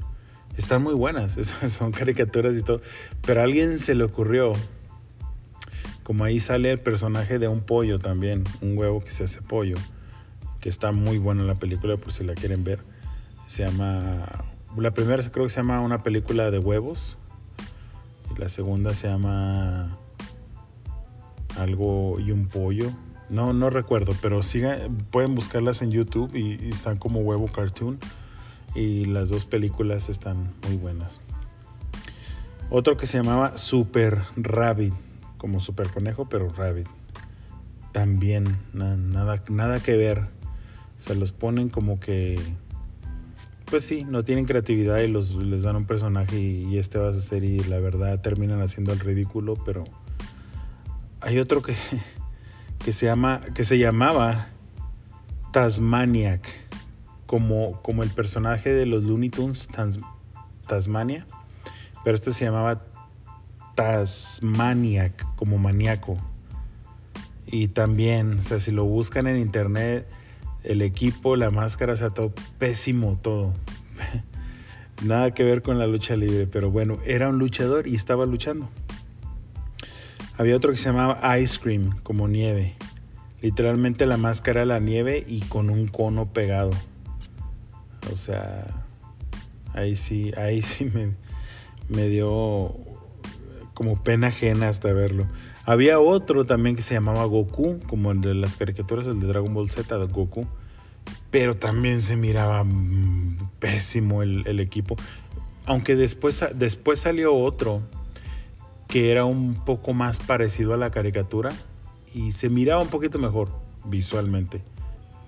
[0.57, 1.37] Están muy buenas,
[1.69, 2.81] son caricaturas y todo.
[3.25, 4.53] Pero a alguien se le ocurrió,
[6.03, 9.75] como ahí sale el personaje de un pollo también, un huevo que se hace pollo,
[10.61, 12.79] que está muy buena la película por si la quieren ver.
[13.47, 14.45] Se llama,
[14.77, 17.17] la primera creo que se llama una película de huevos
[18.35, 19.97] y la segunda se llama
[21.57, 22.91] algo y un pollo.
[23.29, 24.77] No, no recuerdo, pero siga,
[25.11, 27.99] pueden buscarlas en YouTube y, están como huevo cartoon.
[28.75, 31.21] Y las dos películas están muy buenas.
[32.69, 34.93] Otro que se llamaba Super Rabbit,
[35.37, 36.87] como Super Conejo, pero Rabbit.
[37.93, 40.27] También, nada, nada que ver.
[40.97, 42.37] Se los ponen como que
[43.65, 47.19] pues sí, no tienen creatividad y los, les dan un personaje y, este va a
[47.19, 49.83] ser y la verdad terminan haciendo el ridículo, pero
[51.21, 51.75] hay otro que,
[52.83, 54.49] que, se, llama, que se llamaba
[55.51, 56.47] Tasmaniac,
[57.25, 59.67] como, como el personaje de los Looney Tunes
[60.67, 61.25] Tasmania,
[62.03, 62.83] pero este se llamaba
[63.75, 66.17] Tasmaniac, como maníaco.
[67.47, 70.07] Y también, o sea, si lo buscan en internet,
[70.65, 73.53] el equipo, la máscara, o sea, todo pésimo, todo.
[75.03, 78.69] Nada que ver con la lucha libre, pero bueno, era un luchador y estaba luchando.
[80.37, 82.75] Había otro que se llamaba Ice Cream, como nieve.
[83.41, 86.71] Literalmente la máscara la nieve y con un cono pegado.
[88.11, 88.67] O sea,
[89.73, 91.11] ahí sí, ahí sí me,
[91.89, 92.75] me dio
[93.73, 95.27] como pena ajena hasta verlo.
[95.65, 99.53] Había otro también que se llamaba Goku, como el de las caricaturas, el de Dragon
[99.53, 100.45] Ball Z, de Goku.
[101.31, 104.95] Pero también se miraba mm, pésimo el, el equipo.
[105.65, 107.81] Aunque después, después salió otro
[108.87, 111.51] que era un poco más parecido a la caricatura
[112.13, 113.49] y se miraba un poquito mejor
[113.85, 114.61] visualmente.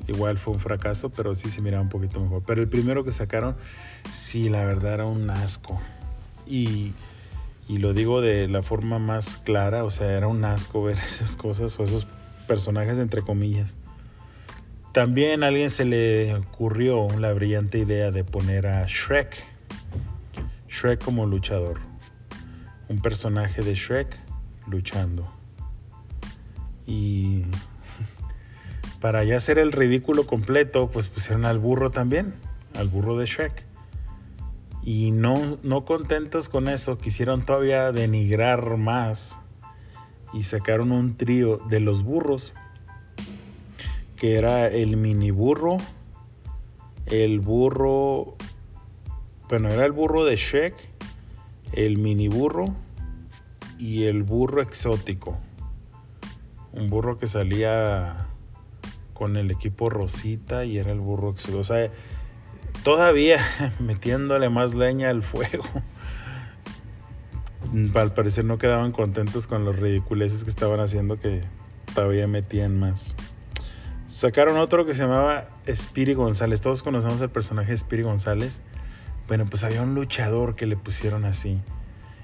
[0.08, 2.44] Igual fue un fracaso, pero sí se miraba un poquito mejor.
[2.46, 3.56] Pero el primero que sacaron,
[4.12, 5.82] sí, la verdad era un asco.
[6.46, 6.94] Y,
[7.68, 11.36] y lo digo de la forma más clara, o sea, era un asco ver esas
[11.36, 12.08] cosas o esos
[12.48, 13.76] personajes entre comillas.
[14.94, 19.44] También a alguien se le ocurrió la brillante idea de poner a Shrek.
[20.68, 21.80] Shrek como luchador.
[22.90, 24.18] Un personaje de Shrek
[24.66, 25.32] luchando.
[26.88, 27.44] Y
[29.02, 32.34] para ya hacer el ridículo completo, pues pusieron al burro también,
[32.74, 33.66] al burro de Shrek.
[34.88, 39.38] Y no, no contentos con eso, quisieron todavía denigrar más
[40.32, 42.54] y sacaron un trío de los burros,
[44.16, 45.76] que era el mini burro,
[47.06, 48.38] el burro,
[49.50, 50.74] bueno, era el burro de Shrek,
[51.74, 52.74] el mini burro
[53.78, 55.38] y el burro exótico.
[56.72, 58.30] Un burro que salía
[59.14, 61.60] con el equipo Rosita y era el burro exótico.
[61.60, 61.92] O sea,
[62.88, 63.46] todavía
[63.82, 65.66] metiéndole más leña al fuego.
[67.96, 71.42] Al parecer no quedaban contentos con los ridiculeces que estaban haciendo que
[71.94, 73.14] todavía metían más.
[74.08, 76.62] Sacaron otro que se llamaba Spiri González.
[76.62, 78.62] Todos conocemos el personaje Spiri González.
[79.28, 81.60] Bueno, pues había un luchador que le pusieron así.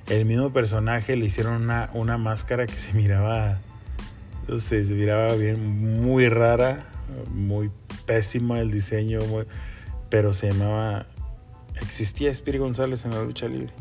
[0.07, 3.59] El mismo personaje le hicieron una, una máscara que se miraba,
[4.47, 6.85] no sé, se miraba bien, muy rara,
[7.33, 7.69] muy
[8.05, 9.19] pésima el diseño,
[10.13, 11.07] pero se llamaba,
[11.81, 13.73] existía Espiri González en la lucha libre.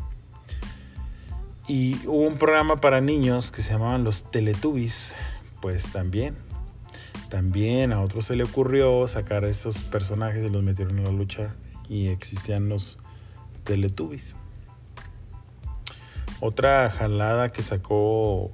[1.67, 5.13] Y hubo un programa para niños que se llamaban los Teletubbies,
[5.61, 6.33] pues también.
[7.29, 11.53] También a otros se le ocurrió sacar esos personajes y los metieron en la lucha
[11.87, 12.97] y existían los
[13.63, 14.33] Teletubbies.
[16.39, 18.49] Otra jalada que sacó,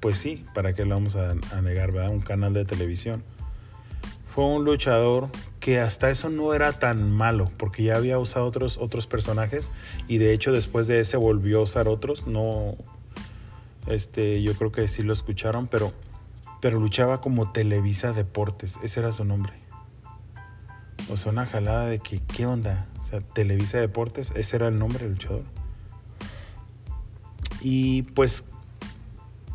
[0.00, 2.10] pues sí, para qué lo vamos a, a negar, ¿verdad?
[2.10, 3.22] Un canal de televisión.
[4.34, 5.30] Fue un luchador
[5.66, 9.72] que hasta eso no era tan malo, porque ya había usado otros, otros personajes
[10.06, 12.28] y de hecho después de ese volvió a usar otros.
[12.28, 12.76] No,
[13.88, 15.92] este, yo creo que sí lo escucharon, pero,
[16.60, 19.54] pero luchaba como Televisa Deportes, ese era su nombre.
[21.10, 22.86] O sea, una jalada de que, ¿qué onda?
[23.00, 25.42] O sea, Televisa Deportes, ese era el nombre del luchador.
[27.60, 28.44] Y pues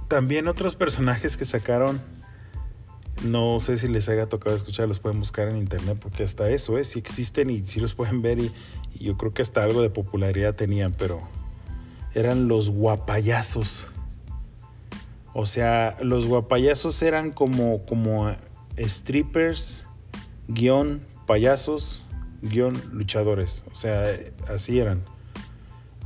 [0.09, 2.01] también otros personajes que sacaron,
[3.24, 6.78] no sé si les haya tocado escuchar, los pueden buscar en internet, porque hasta eso,
[6.78, 6.84] ¿eh?
[6.84, 8.51] si existen y si los pueden ver, y,
[8.99, 11.22] yo creo que hasta algo de popularidad tenían, pero
[12.13, 13.86] eran los guapayazos.
[15.34, 18.32] O sea, los guapayazos eran como, como
[18.78, 19.84] strippers,
[20.47, 22.03] guion, payasos,
[22.41, 23.63] guion, luchadores.
[23.72, 24.03] O sea,
[24.49, 25.03] así eran.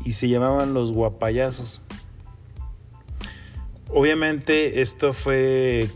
[0.03, 1.81] Y se llamaban los guapayazos.
[3.89, 5.89] Obviamente esto fue...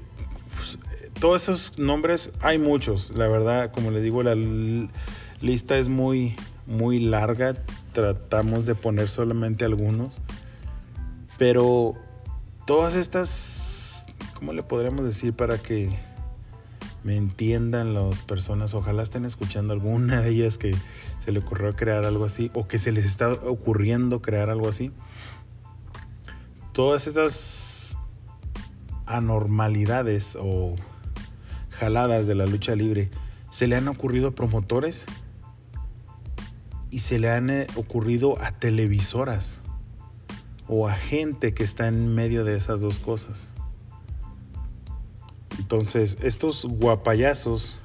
[1.19, 3.11] Todos esos nombres, hay muchos.
[3.17, 4.35] La verdad, como les digo, la
[5.41, 7.55] lista es muy, muy larga.
[7.91, 10.21] Tratamos de poner solamente algunos.
[11.37, 11.95] Pero
[12.65, 14.05] todas estas,
[14.35, 15.89] ¿cómo le podríamos decir para que
[17.03, 18.73] me entiendan las personas?
[18.73, 20.73] Ojalá estén escuchando alguna de ellas que
[21.19, 24.93] se le ocurrió crear algo así o que se les está ocurriendo crear algo así.
[26.71, 27.97] Todas estas
[29.05, 30.75] anormalidades o
[31.79, 33.09] jaladas de la lucha libre
[33.49, 35.05] se le han ocurrido a promotores
[36.91, 39.61] y se le han ocurrido a televisoras
[40.67, 43.47] o a gente que está en medio de esas dos cosas.
[45.57, 47.79] Entonces, estos guapayazos,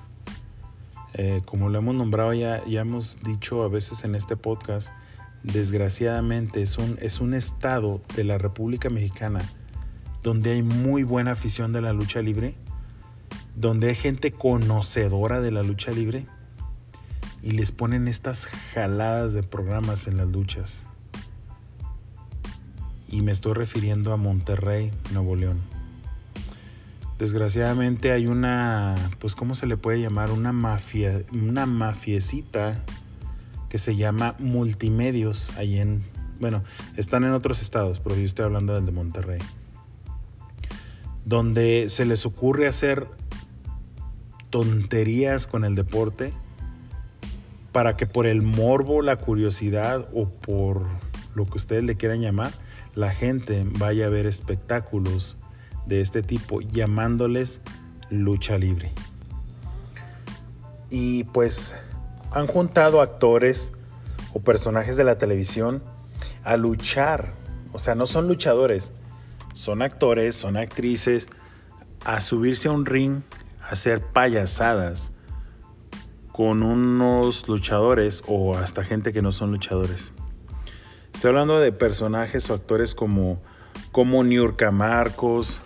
[1.15, 4.91] eh, como lo hemos nombrado ya, ya hemos dicho a veces en este podcast,
[5.43, 9.41] desgraciadamente es un, es un estado de la República Mexicana
[10.25, 12.55] donde hay muy buena afición de la lucha libre,
[13.57, 16.27] donde hay gente conocedora de la lucha libre
[17.43, 20.85] y les ponen estas jaladas de programas en las luchas
[23.15, 25.61] y me estoy refiriendo a Monterrey, Nuevo León.
[27.17, 30.33] Desgraciadamente hay una, pues ¿cómo se le puede llamar?
[30.33, 32.83] Una mafia, una mafiecita
[33.69, 36.03] que se llama Multimedios, ahí en,
[36.41, 36.65] bueno,
[36.97, 39.39] están en otros estados, pero yo estoy hablando del de Monterrey.
[41.25, 43.07] donde se les ocurre hacer
[44.55, 46.33] tonterías con el deporte
[47.73, 50.87] para que por el morbo, la curiosidad o por
[51.35, 52.53] lo que ustedes le quieran llamar,
[52.95, 55.39] la gente vaya a ver espectáculos
[55.87, 57.63] de este tipo llamándoles
[58.11, 58.93] lucha libre.
[60.89, 61.75] Y pues
[62.31, 63.73] han juntado actores
[64.35, 65.83] o personajes de la televisión
[66.45, 67.33] a luchar.
[67.73, 68.93] O sea, no son luchadores,
[69.53, 71.29] son actores, son actrices,
[72.05, 73.23] a subirse a un ring,
[73.75, 75.13] hacer payasadas
[76.33, 80.13] con unos luchadores o hasta gente que no son luchadores.
[81.13, 83.41] Estoy hablando de personajes o actores como,
[83.93, 85.61] como Niurka Marcos,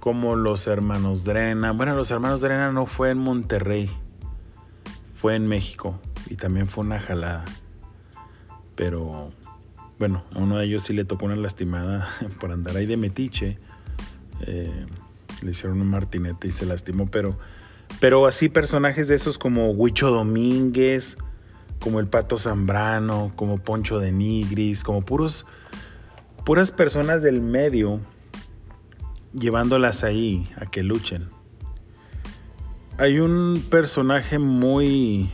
[0.00, 1.72] como los hermanos Drena.
[1.72, 3.90] Bueno, los hermanos Drena no fue en Monterrey,
[5.14, 7.44] fue en México y también fue una jalada.
[8.74, 9.30] Pero
[9.98, 12.08] bueno, a uno de ellos sí le tocó una lastimada
[12.40, 13.58] por andar ahí de metiche.
[14.40, 14.86] Eh,
[15.42, 17.38] le hicieron un martinete y se lastimó, pero,
[18.00, 21.16] pero así personajes de esos como Huicho Domínguez,
[21.80, 25.46] como el Pato Zambrano, como Poncho de Nigris, como puros,
[26.44, 28.00] puras personas del medio
[29.32, 31.28] llevándolas ahí a que luchen.
[32.98, 35.32] Hay un personaje muy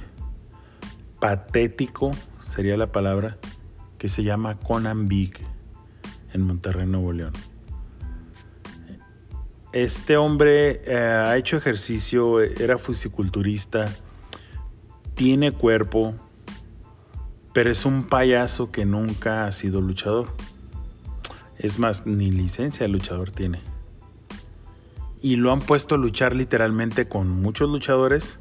[1.21, 2.13] patético,
[2.47, 3.39] sería la palabra,
[3.99, 5.39] que se llama Conan Big
[6.33, 7.33] en Monterrey, Nuevo León.
[9.73, 13.95] Este hombre eh, ha hecho ejercicio, era fisiculturista,
[15.15, 16.15] tiene cuerpo,
[17.53, 20.29] pero es un payaso que nunca ha sido luchador.
[21.59, 23.61] Es más, ni licencia de luchador tiene.
[25.21, 28.39] Y lo han puesto a luchar literalmente con muchos luchadores.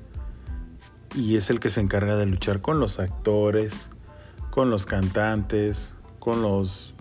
[1.14, 3.90] Y es el que se encarga de luchar con los actores,
[4.50, 6.94] con los cantantes, con los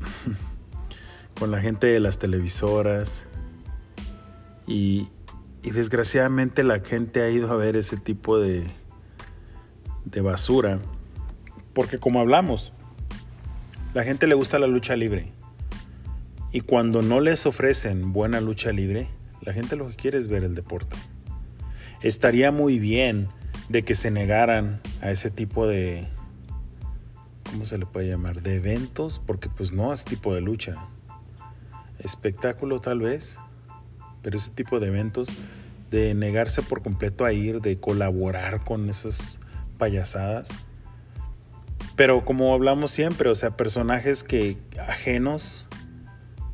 [1.38, 3.26] con la gente de las televisoras
[4.70, 5.08] y,
[5.62, 8.70] desgraciadamente la gente ha ido a ver ese tipo de,
[10.06, 10.78] de basura
[11.74, 12.72] porque como hablamos
[13.92, 15.32] la gente le gusta la lucha libre
[16.50, 19.08] y cuando no les ofrecen buena lucha libre
[19.42, 20.96] la gente lo que quiere es ver el deporte
[22.00, 23.28] estaría muy bien
[23.68, 26.08] de que se negaran a ese tipo de,
[27.50, 28.42] ¿cómo se le puede llamar?
[28.42, 30.72] De eventos, porque pues no es tipo de lucha.
[32.00, 33.38] Espectáculo tal vez,
[34.22, 35.28] pero ese tipo de eventos,
[35.90, 39.40] de negarse por completo a ir, de colaborar con esas
[39.78, 40.48] payasadas.
[41.96, 44.56] Pero como hablamos siempre, o sea, personajes que
[44.86, 45.66] ajenos,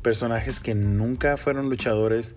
[0.01, 2.35] personajes que nunca fueron luchadores,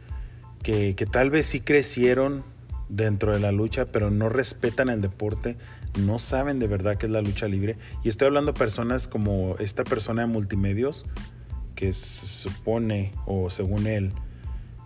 [0.62, 2.44] que, que tal vez sí crecieron
[2.88, 5.56] dentro de la lucha, pero no respetan el deporte,
[5.98, 7.78] no saben de verdad qué es la lucha libre.
[8.04, 11.06] Y estoy hablando de personas como esta persona de multimedios,
[11.74, 14.12] que se supone, o según él,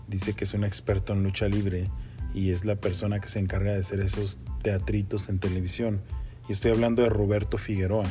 [0.09, 1.88] dice que es un experto en lucha libre
[2.34, 6.00] y es la persona que se encarga de hacer esos teatritos en televisión.
[6.48, 8.07] Y estoy hablando de Roberto Figueroa.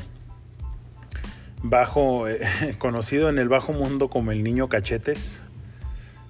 [1.62, 2.40] Bajo, eh,
[2.78, 5.42] conocido en el bajo mundo como el niño cachetes,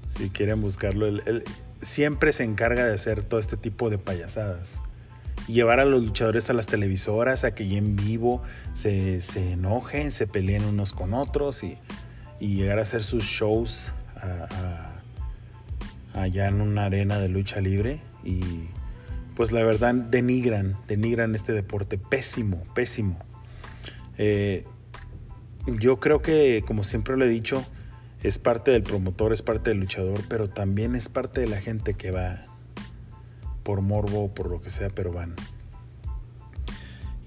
[0.07, 1.43] si quieren buscarlo, él
[1.81, 4.81] siempre se encarga de hacer todo este tipo de payasadas
[5.47, 8.41] llevar a los luchadores a las televisoras a que en vivo
[8.73, 11.77] se, enojen, se peleen unos con otros y,
[12.39, 13.93] llegar a hacer sus shows
[16.13, 18.41] allá en una arena de lucha libre y
[19.35, 23.17] pues la verdad denigran, denigran este deporte pésimo, pésimo.
[24.17, 24.63] Eh,
[25.79, 27.65] yo creo que como siempre lo he dicho,
[28.21, 31.95] es parte del promotor, es parte del luchador, pero también es parte de la gente
[31.95, 32.45] que va
[33.63, 35.35] por morbo o por lo que sea, pero van.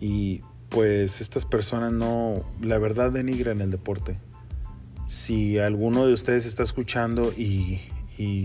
[0.00, 4.18] Y pues estas personas no, la verdad denigran el deporte.
[5.08, 7.80] Si alguno de ustedes está escuchando y,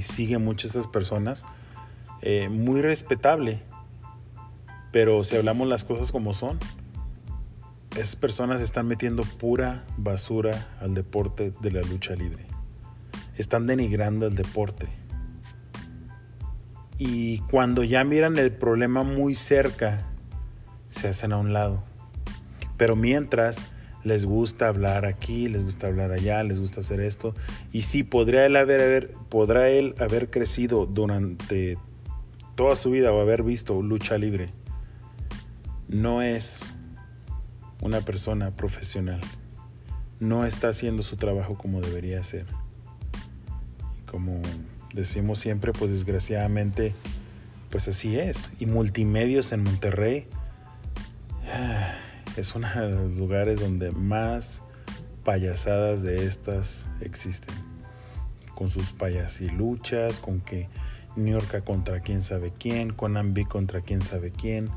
[0.01, 1.43] sigue muchas estas personas,
[2.21, 3.61] eh, muy respetable.
[4.91, 6.59] Pero si hablamos las cosas como son,
[7.95, 12.45] esas personas están metiendo pura basura al deporte de la lucha libre.
[13.37, 14.87] Están denigrando el deporte
[17.03, 20.05] y cuando ya miran el problema muy cerca,
[20.91, 21.83] se hacen a un lado.
[22.77, 23.71] Pero mientras
[24.03, 27.35] les gusta hablar aquí, les gusta hablar allá, les gusta hacer esto.
[27.71, 31.77] Y sí, podría él haber, podrá él haber crecido durante
[32.55, 34.49] toda su vida o haber visto lucha libre.
[35.87, 36.63] No es
[37.81, 39.21] una persona profesional.
[40.19, 42.45] No está haciendo su trabajo como debería hacer.
[44.09, 44.41] Como
[44.93, 46.93] decimos siempre, pues desgraciadamente,
[47.69, 48.51] pues así es.
[48.59, 50.27] Y multimedios en Monterrey
[52.37, 54.63] es uno de los lugares donde más
[55.23, 57.55] payasadas de estas existen.
[58.55, 60.69] con sus payasiluchas, con que
[61.15, 64.69] York contra quién sabe quién, con Ambi contra quién sabe quién.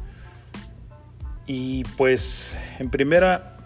[1.46, 3.56] Y pues en primera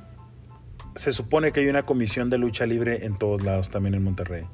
[0.97, 4.45] se supone que hay una comisión de lucha libre en todos lados, también en Monterrey.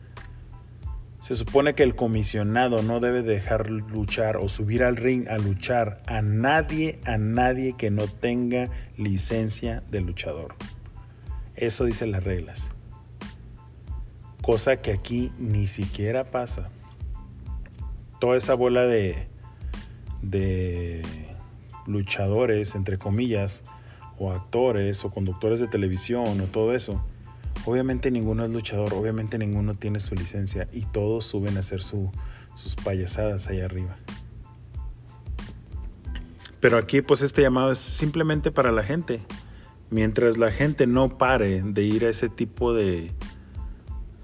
[1.25, 6.03] Se supone que el comisionado no debe dejar luchar o subir al ring a luchar
[6.05, 8.69] a nadie, a nadie que no tenga
[8.99, 10.55] licencia de luchador.
[11.57, 12.71] Eso dicen las reglas.
[14.43, 16.69] Cosa que aquí ni siquiera pasa.
[18.21, 19.27] Toda esa bola de,
[20.21, 21.01] de
[21.87, 23.63] luchadores, entre comillas,
[24.19, 27.03] o actores o conductores de televisión o todo eso
[27.67, 32.77] Obviamente ninguno es luchador, obviamente ninguno tiene su licencia y todos suben a hacer sus
[32.85, 33.97] payasadas ahí arriba.
[36.61, 39.21] Pero aquí pues este llamado es simplemente para la gente.
[39.91, 43.13] Mientras la gente no pare de ir a ese tipo de,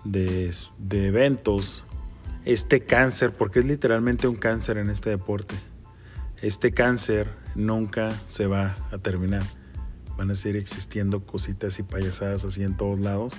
[0.05, 1.85] de eventos,
[2.45, 5.55] este cáncer, porque es literalmente un cáncer en este deporte,
[6.43, 9.43] este cáncer nunca se va a terminar
[10.21, 13.33] van a seguir existiendo cositas y payasadas así en todos lados.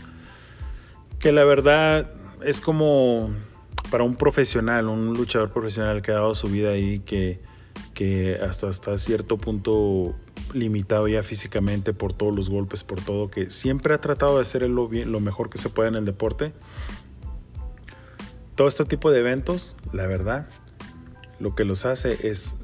[1.20, 2.10] Que la verdad
[2.44, 3.30] es como
[3.92, 7.40] para un profesional, un luchador profesional que ha dado su vida ahí, que,
[7.94, 10.16] que hasta, hasta cierto punto
[10.54, 14.68] limitado ya físicamente por todos los golpes, por todo, que siempre ha tratado de hacer
[14.68, 16.52] lo, bien, lo mejor que se puede en el deporte.
[18.56, 20.48] Todo este tipo de eventos, la verdad,
[21.38, 22.56] lo que los hace es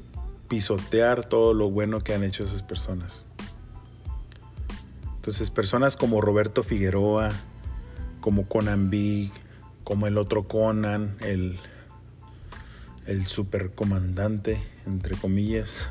[0.48, 3.22] pisotear todo lo bueno que han hecho esas personas.
[5.18, 7.30] Entonces, personas como Roberto Figueroa,
[8.20, 9.30] como Conan Big,
[9.84, 11.58] como el otro Conan, el,
[13.06, 15.88] el supercomandante, entre comillas,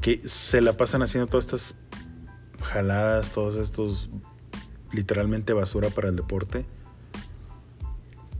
[0.00, 1.74] que se la pasan haciendo todas estas
[2.62, 4.08] jaladas, todos estos
[4.92, 6.64] literalmente basura para el deporte.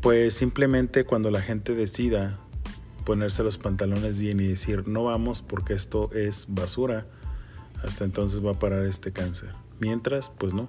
[0.01, 2.39] Pues simplemente cuando la gente decida
[3.05, 7.07] ponerse los pantalones bien y decir no vamos porque esto es basura,
[7.83, 9.51] hasta entonces va a parar este cáncer.
[9.79, 10.69] Mientras, pues no,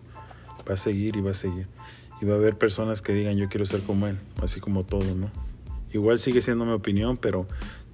[0.67, 1.67] va a seguir y va a seguir.
[2.21, 5.15] Y va a haber personas que digan yo quiero ser como él, así como todo,
[5.15, 5.31] ¿no?
[5.93, 7.47] Igual sigue siendo mi opinión, pero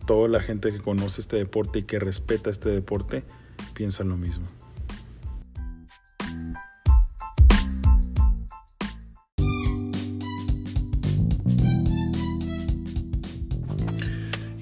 [0.05, 3.23] toda la gente que conoce este deporte y que respeta este deporte
[3.73, 4.47] piensa lo mismo.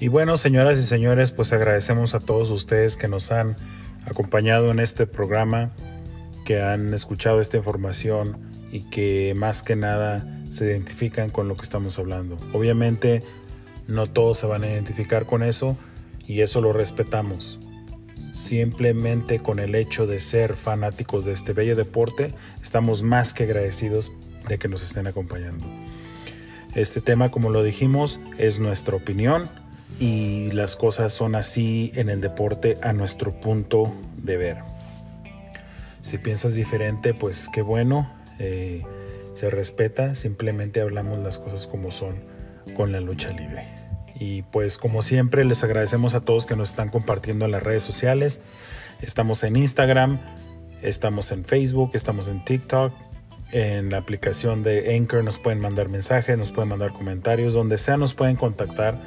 [0.02, 3.54] Y bueno, señoras y señores, pues agradecemos a todos ustedes que nos han
[4.06, 5.70] acompañado en este programa
[6.44, 8.38] que han escuchado esta información
[8.70, 12.36] y que más que nada se identifican con lo que estamos hablando.
[12.52, 13.22] Obviamente
[13.86, 15.76] no todos se van a identificar con eso
[16.26, 17.58] y eso lo respetamos.
[18.32, 24.12] Simplemente con el hecho de ser fanáticos de este bello deporte, estamos más que agradecidos
[24.48, 25.64] de que nos estén acompañando.
[26.74, 29.48] Este tema, como lo dijimos, es nuestra opinión
[29.98, 34.58] y las cosas son así en el deporte a nuestro punto de ver.
[36.02, 38.82] Si piensas diferente, pues qué bueno, eh,
[39.34, 42.16] se respeta, simplemente hablamos las cosas como son
[42.74, 43.66] con la lucha libre.
[44.14, 47.82] Y pues como siempre les agradecemos a todos que nos están compartiendo en las redes
[47.82, 48.40] sociales.
[49.00, 50.20] Estamos en Instagram,
[50.82, 52.92] estamos en Facebook, estamos en TikTok,
[53.52, 57.98] en la aplicación de Anchor nos pueden mandar mensajes, nos pueden mandar comentarios, donde sea
[57.98, 58.98] nos pueden contactar,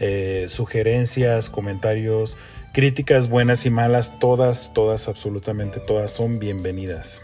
[0.00, 2.36] eh, sugerencias, comentarios,
[2.72, 7.22] Críticas buenas y malas, todas, todas, absolutamente todas son bienvenidas.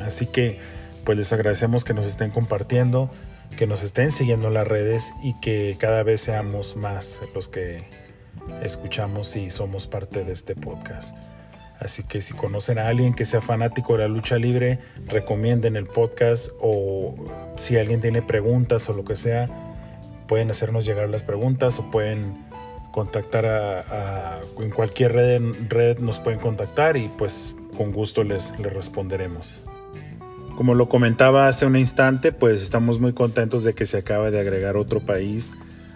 [0.00, 0.58] Así que
[1.04, 3.10] pues les agradecemos que nos estén compartiendo,
[3.58, 7.82] que nos estén siguiendo en las redes y que cada vez seamos más los que
[8.62, 11.14] escuchamos y somos parte de este podcast.
[11.80, 14.78] Así que si conocen a alguien que sea fanático de la lucha libre,
[15.08, 17.14] recomienden el podcast o
[17.56, 19.73] si alguien tiene preguntas o lo que sea,
[20.26, 22.44] pueden hacernos llegar las preguntas o pueden
[22.92, 28.72] contactar a, en cualquier red, red nos pueden contactar y pues con gusto les, les
[28.72, 29.62] responderemos.
[30.56, 34.38] Como lo comentaba hace un instante, pues estamos muy contentos de que se acaba de
[34.38, 35.50] agregar otro país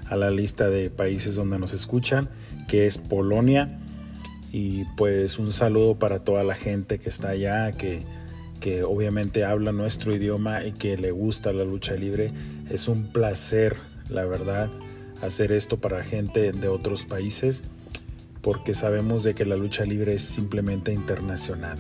[0.09, 2.29] a la lista de países donde nos escuchan,
[2.67, 3.79] que es Polonia.
[4.51, 8.03] Y pues un saludo para toda la gente que está allá, que,
[8.61, 12.33] que obviamente habla nuestro idioma y que le gusta la lucha libre.
[12.71, 13.77] Es un placer,
[14.09, 14.71] la verdad,
[15.23, 17.63] hacer esto para gente de otros países
[18.43, 21.79] porque sabemos de que la lucha libre es simplemente internacional.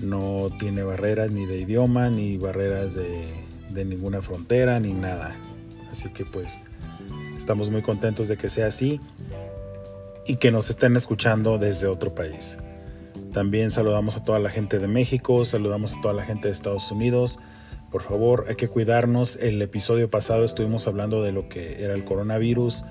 [0.00, 3.24] No tiene barreras ni de idioma, ni barreras de,
[3.70, 5.34] de ninguna frontera, ni nada.
[5.90, 6.60] Así que pues
[7.36, 9.00] estamos muy contentos de que sea así
[10.26, 12.58] y que nos estén escuchando desde otro país.
[13.32, 16.90] También saludamos a toda la gente de México, saludamos a toda la gente de Estados
[16.92, 17.38] Unidos,
[17.92, 19.36] Por favor, hay que cuidarnos.
[19.36, 22.86] El episodio pasado estuvimos hablando de lo que era el coronavirus.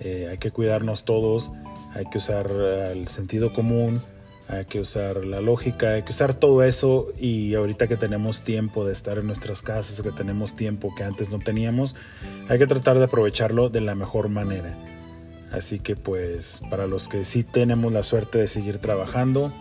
[0.00, 1.52] Eh, hay que cuidarnos todos.
[1.94, 4.02] Hay que usar el sentido común.
[4.48, 5.92] Hay que usar la lógica.
[5.92, 7.06] Hay que usar todo eso.
[7.16, 11.30] Y ahorita que tenemos tiempo de estar en nuestras casas, que tenemos tiempo que antes
[11.30, 11.94] no teníamos,
[12.48, 14.76] hay que tratar de aprovecharlo de la mejor manera.
[15.52, 19.52] Así que pues para los que sí tenemos la suerte de seguir trabajando,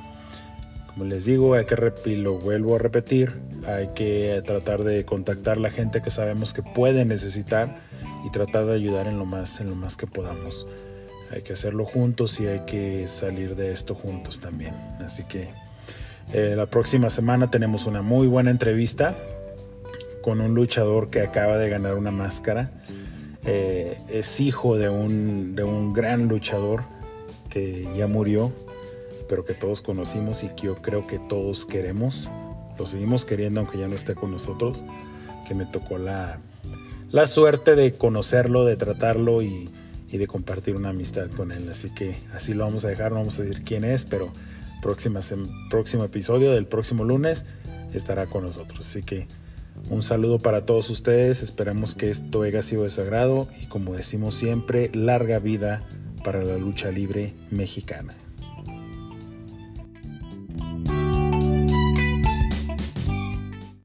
[0.93, 3.33] como les digo, hay que, y lo vuelvo a repetir,
[3.65, 7.77] hay que tratar de contactar la gente que sabemos que puede necesitar
[8.25, 10.67] y tratar de ayudar en lo más, en lo más que podamos.
[11.31, 14.73] Hay que hacerlo juntos y hay que salir de esto juntos también.
[14.99, 15.49] Así que
[16.33, 19.17] eh, la próxima semana tenemos una muy buena entrevista
[20.21, 22.69] con un luchador que acaba de ganar una máscara.
[23.45, 26.83] Eh, es hijo de un, de un gran luchador
[27.49, 28.51] que ya murió,
[29.31, 32.29] pero que todos conocimos y que yo creo que todos queremos.
[32.77, 34.83] Lo seguimos queriendo aunque ya no esté con nosotros.
[35.47, 36.41] Que me tocó la,
[37.11, 39.69] la suerte de conocerlo, de tratarlo y,
[40.09, 41.69] y, de compartir una amistad con él.
[41.69, 44.33] Así que así lo vamos a dejar, no vamos a decir quién es, pero
[44.81, 45.21] próxima,
[45.69, 47.45] próximo episodio del próximo lunes
[47.93, 48.85] estará con nosotros.
[48.85, 49.29] Así que
[49.89, 53.93] un saludo para todos ustedes, esperamos que esto haya sido de su agrado y como
[53.93, 55.83] decimos siempre, larga vida
[56.21, 58.13] para la lucha libre mexicana.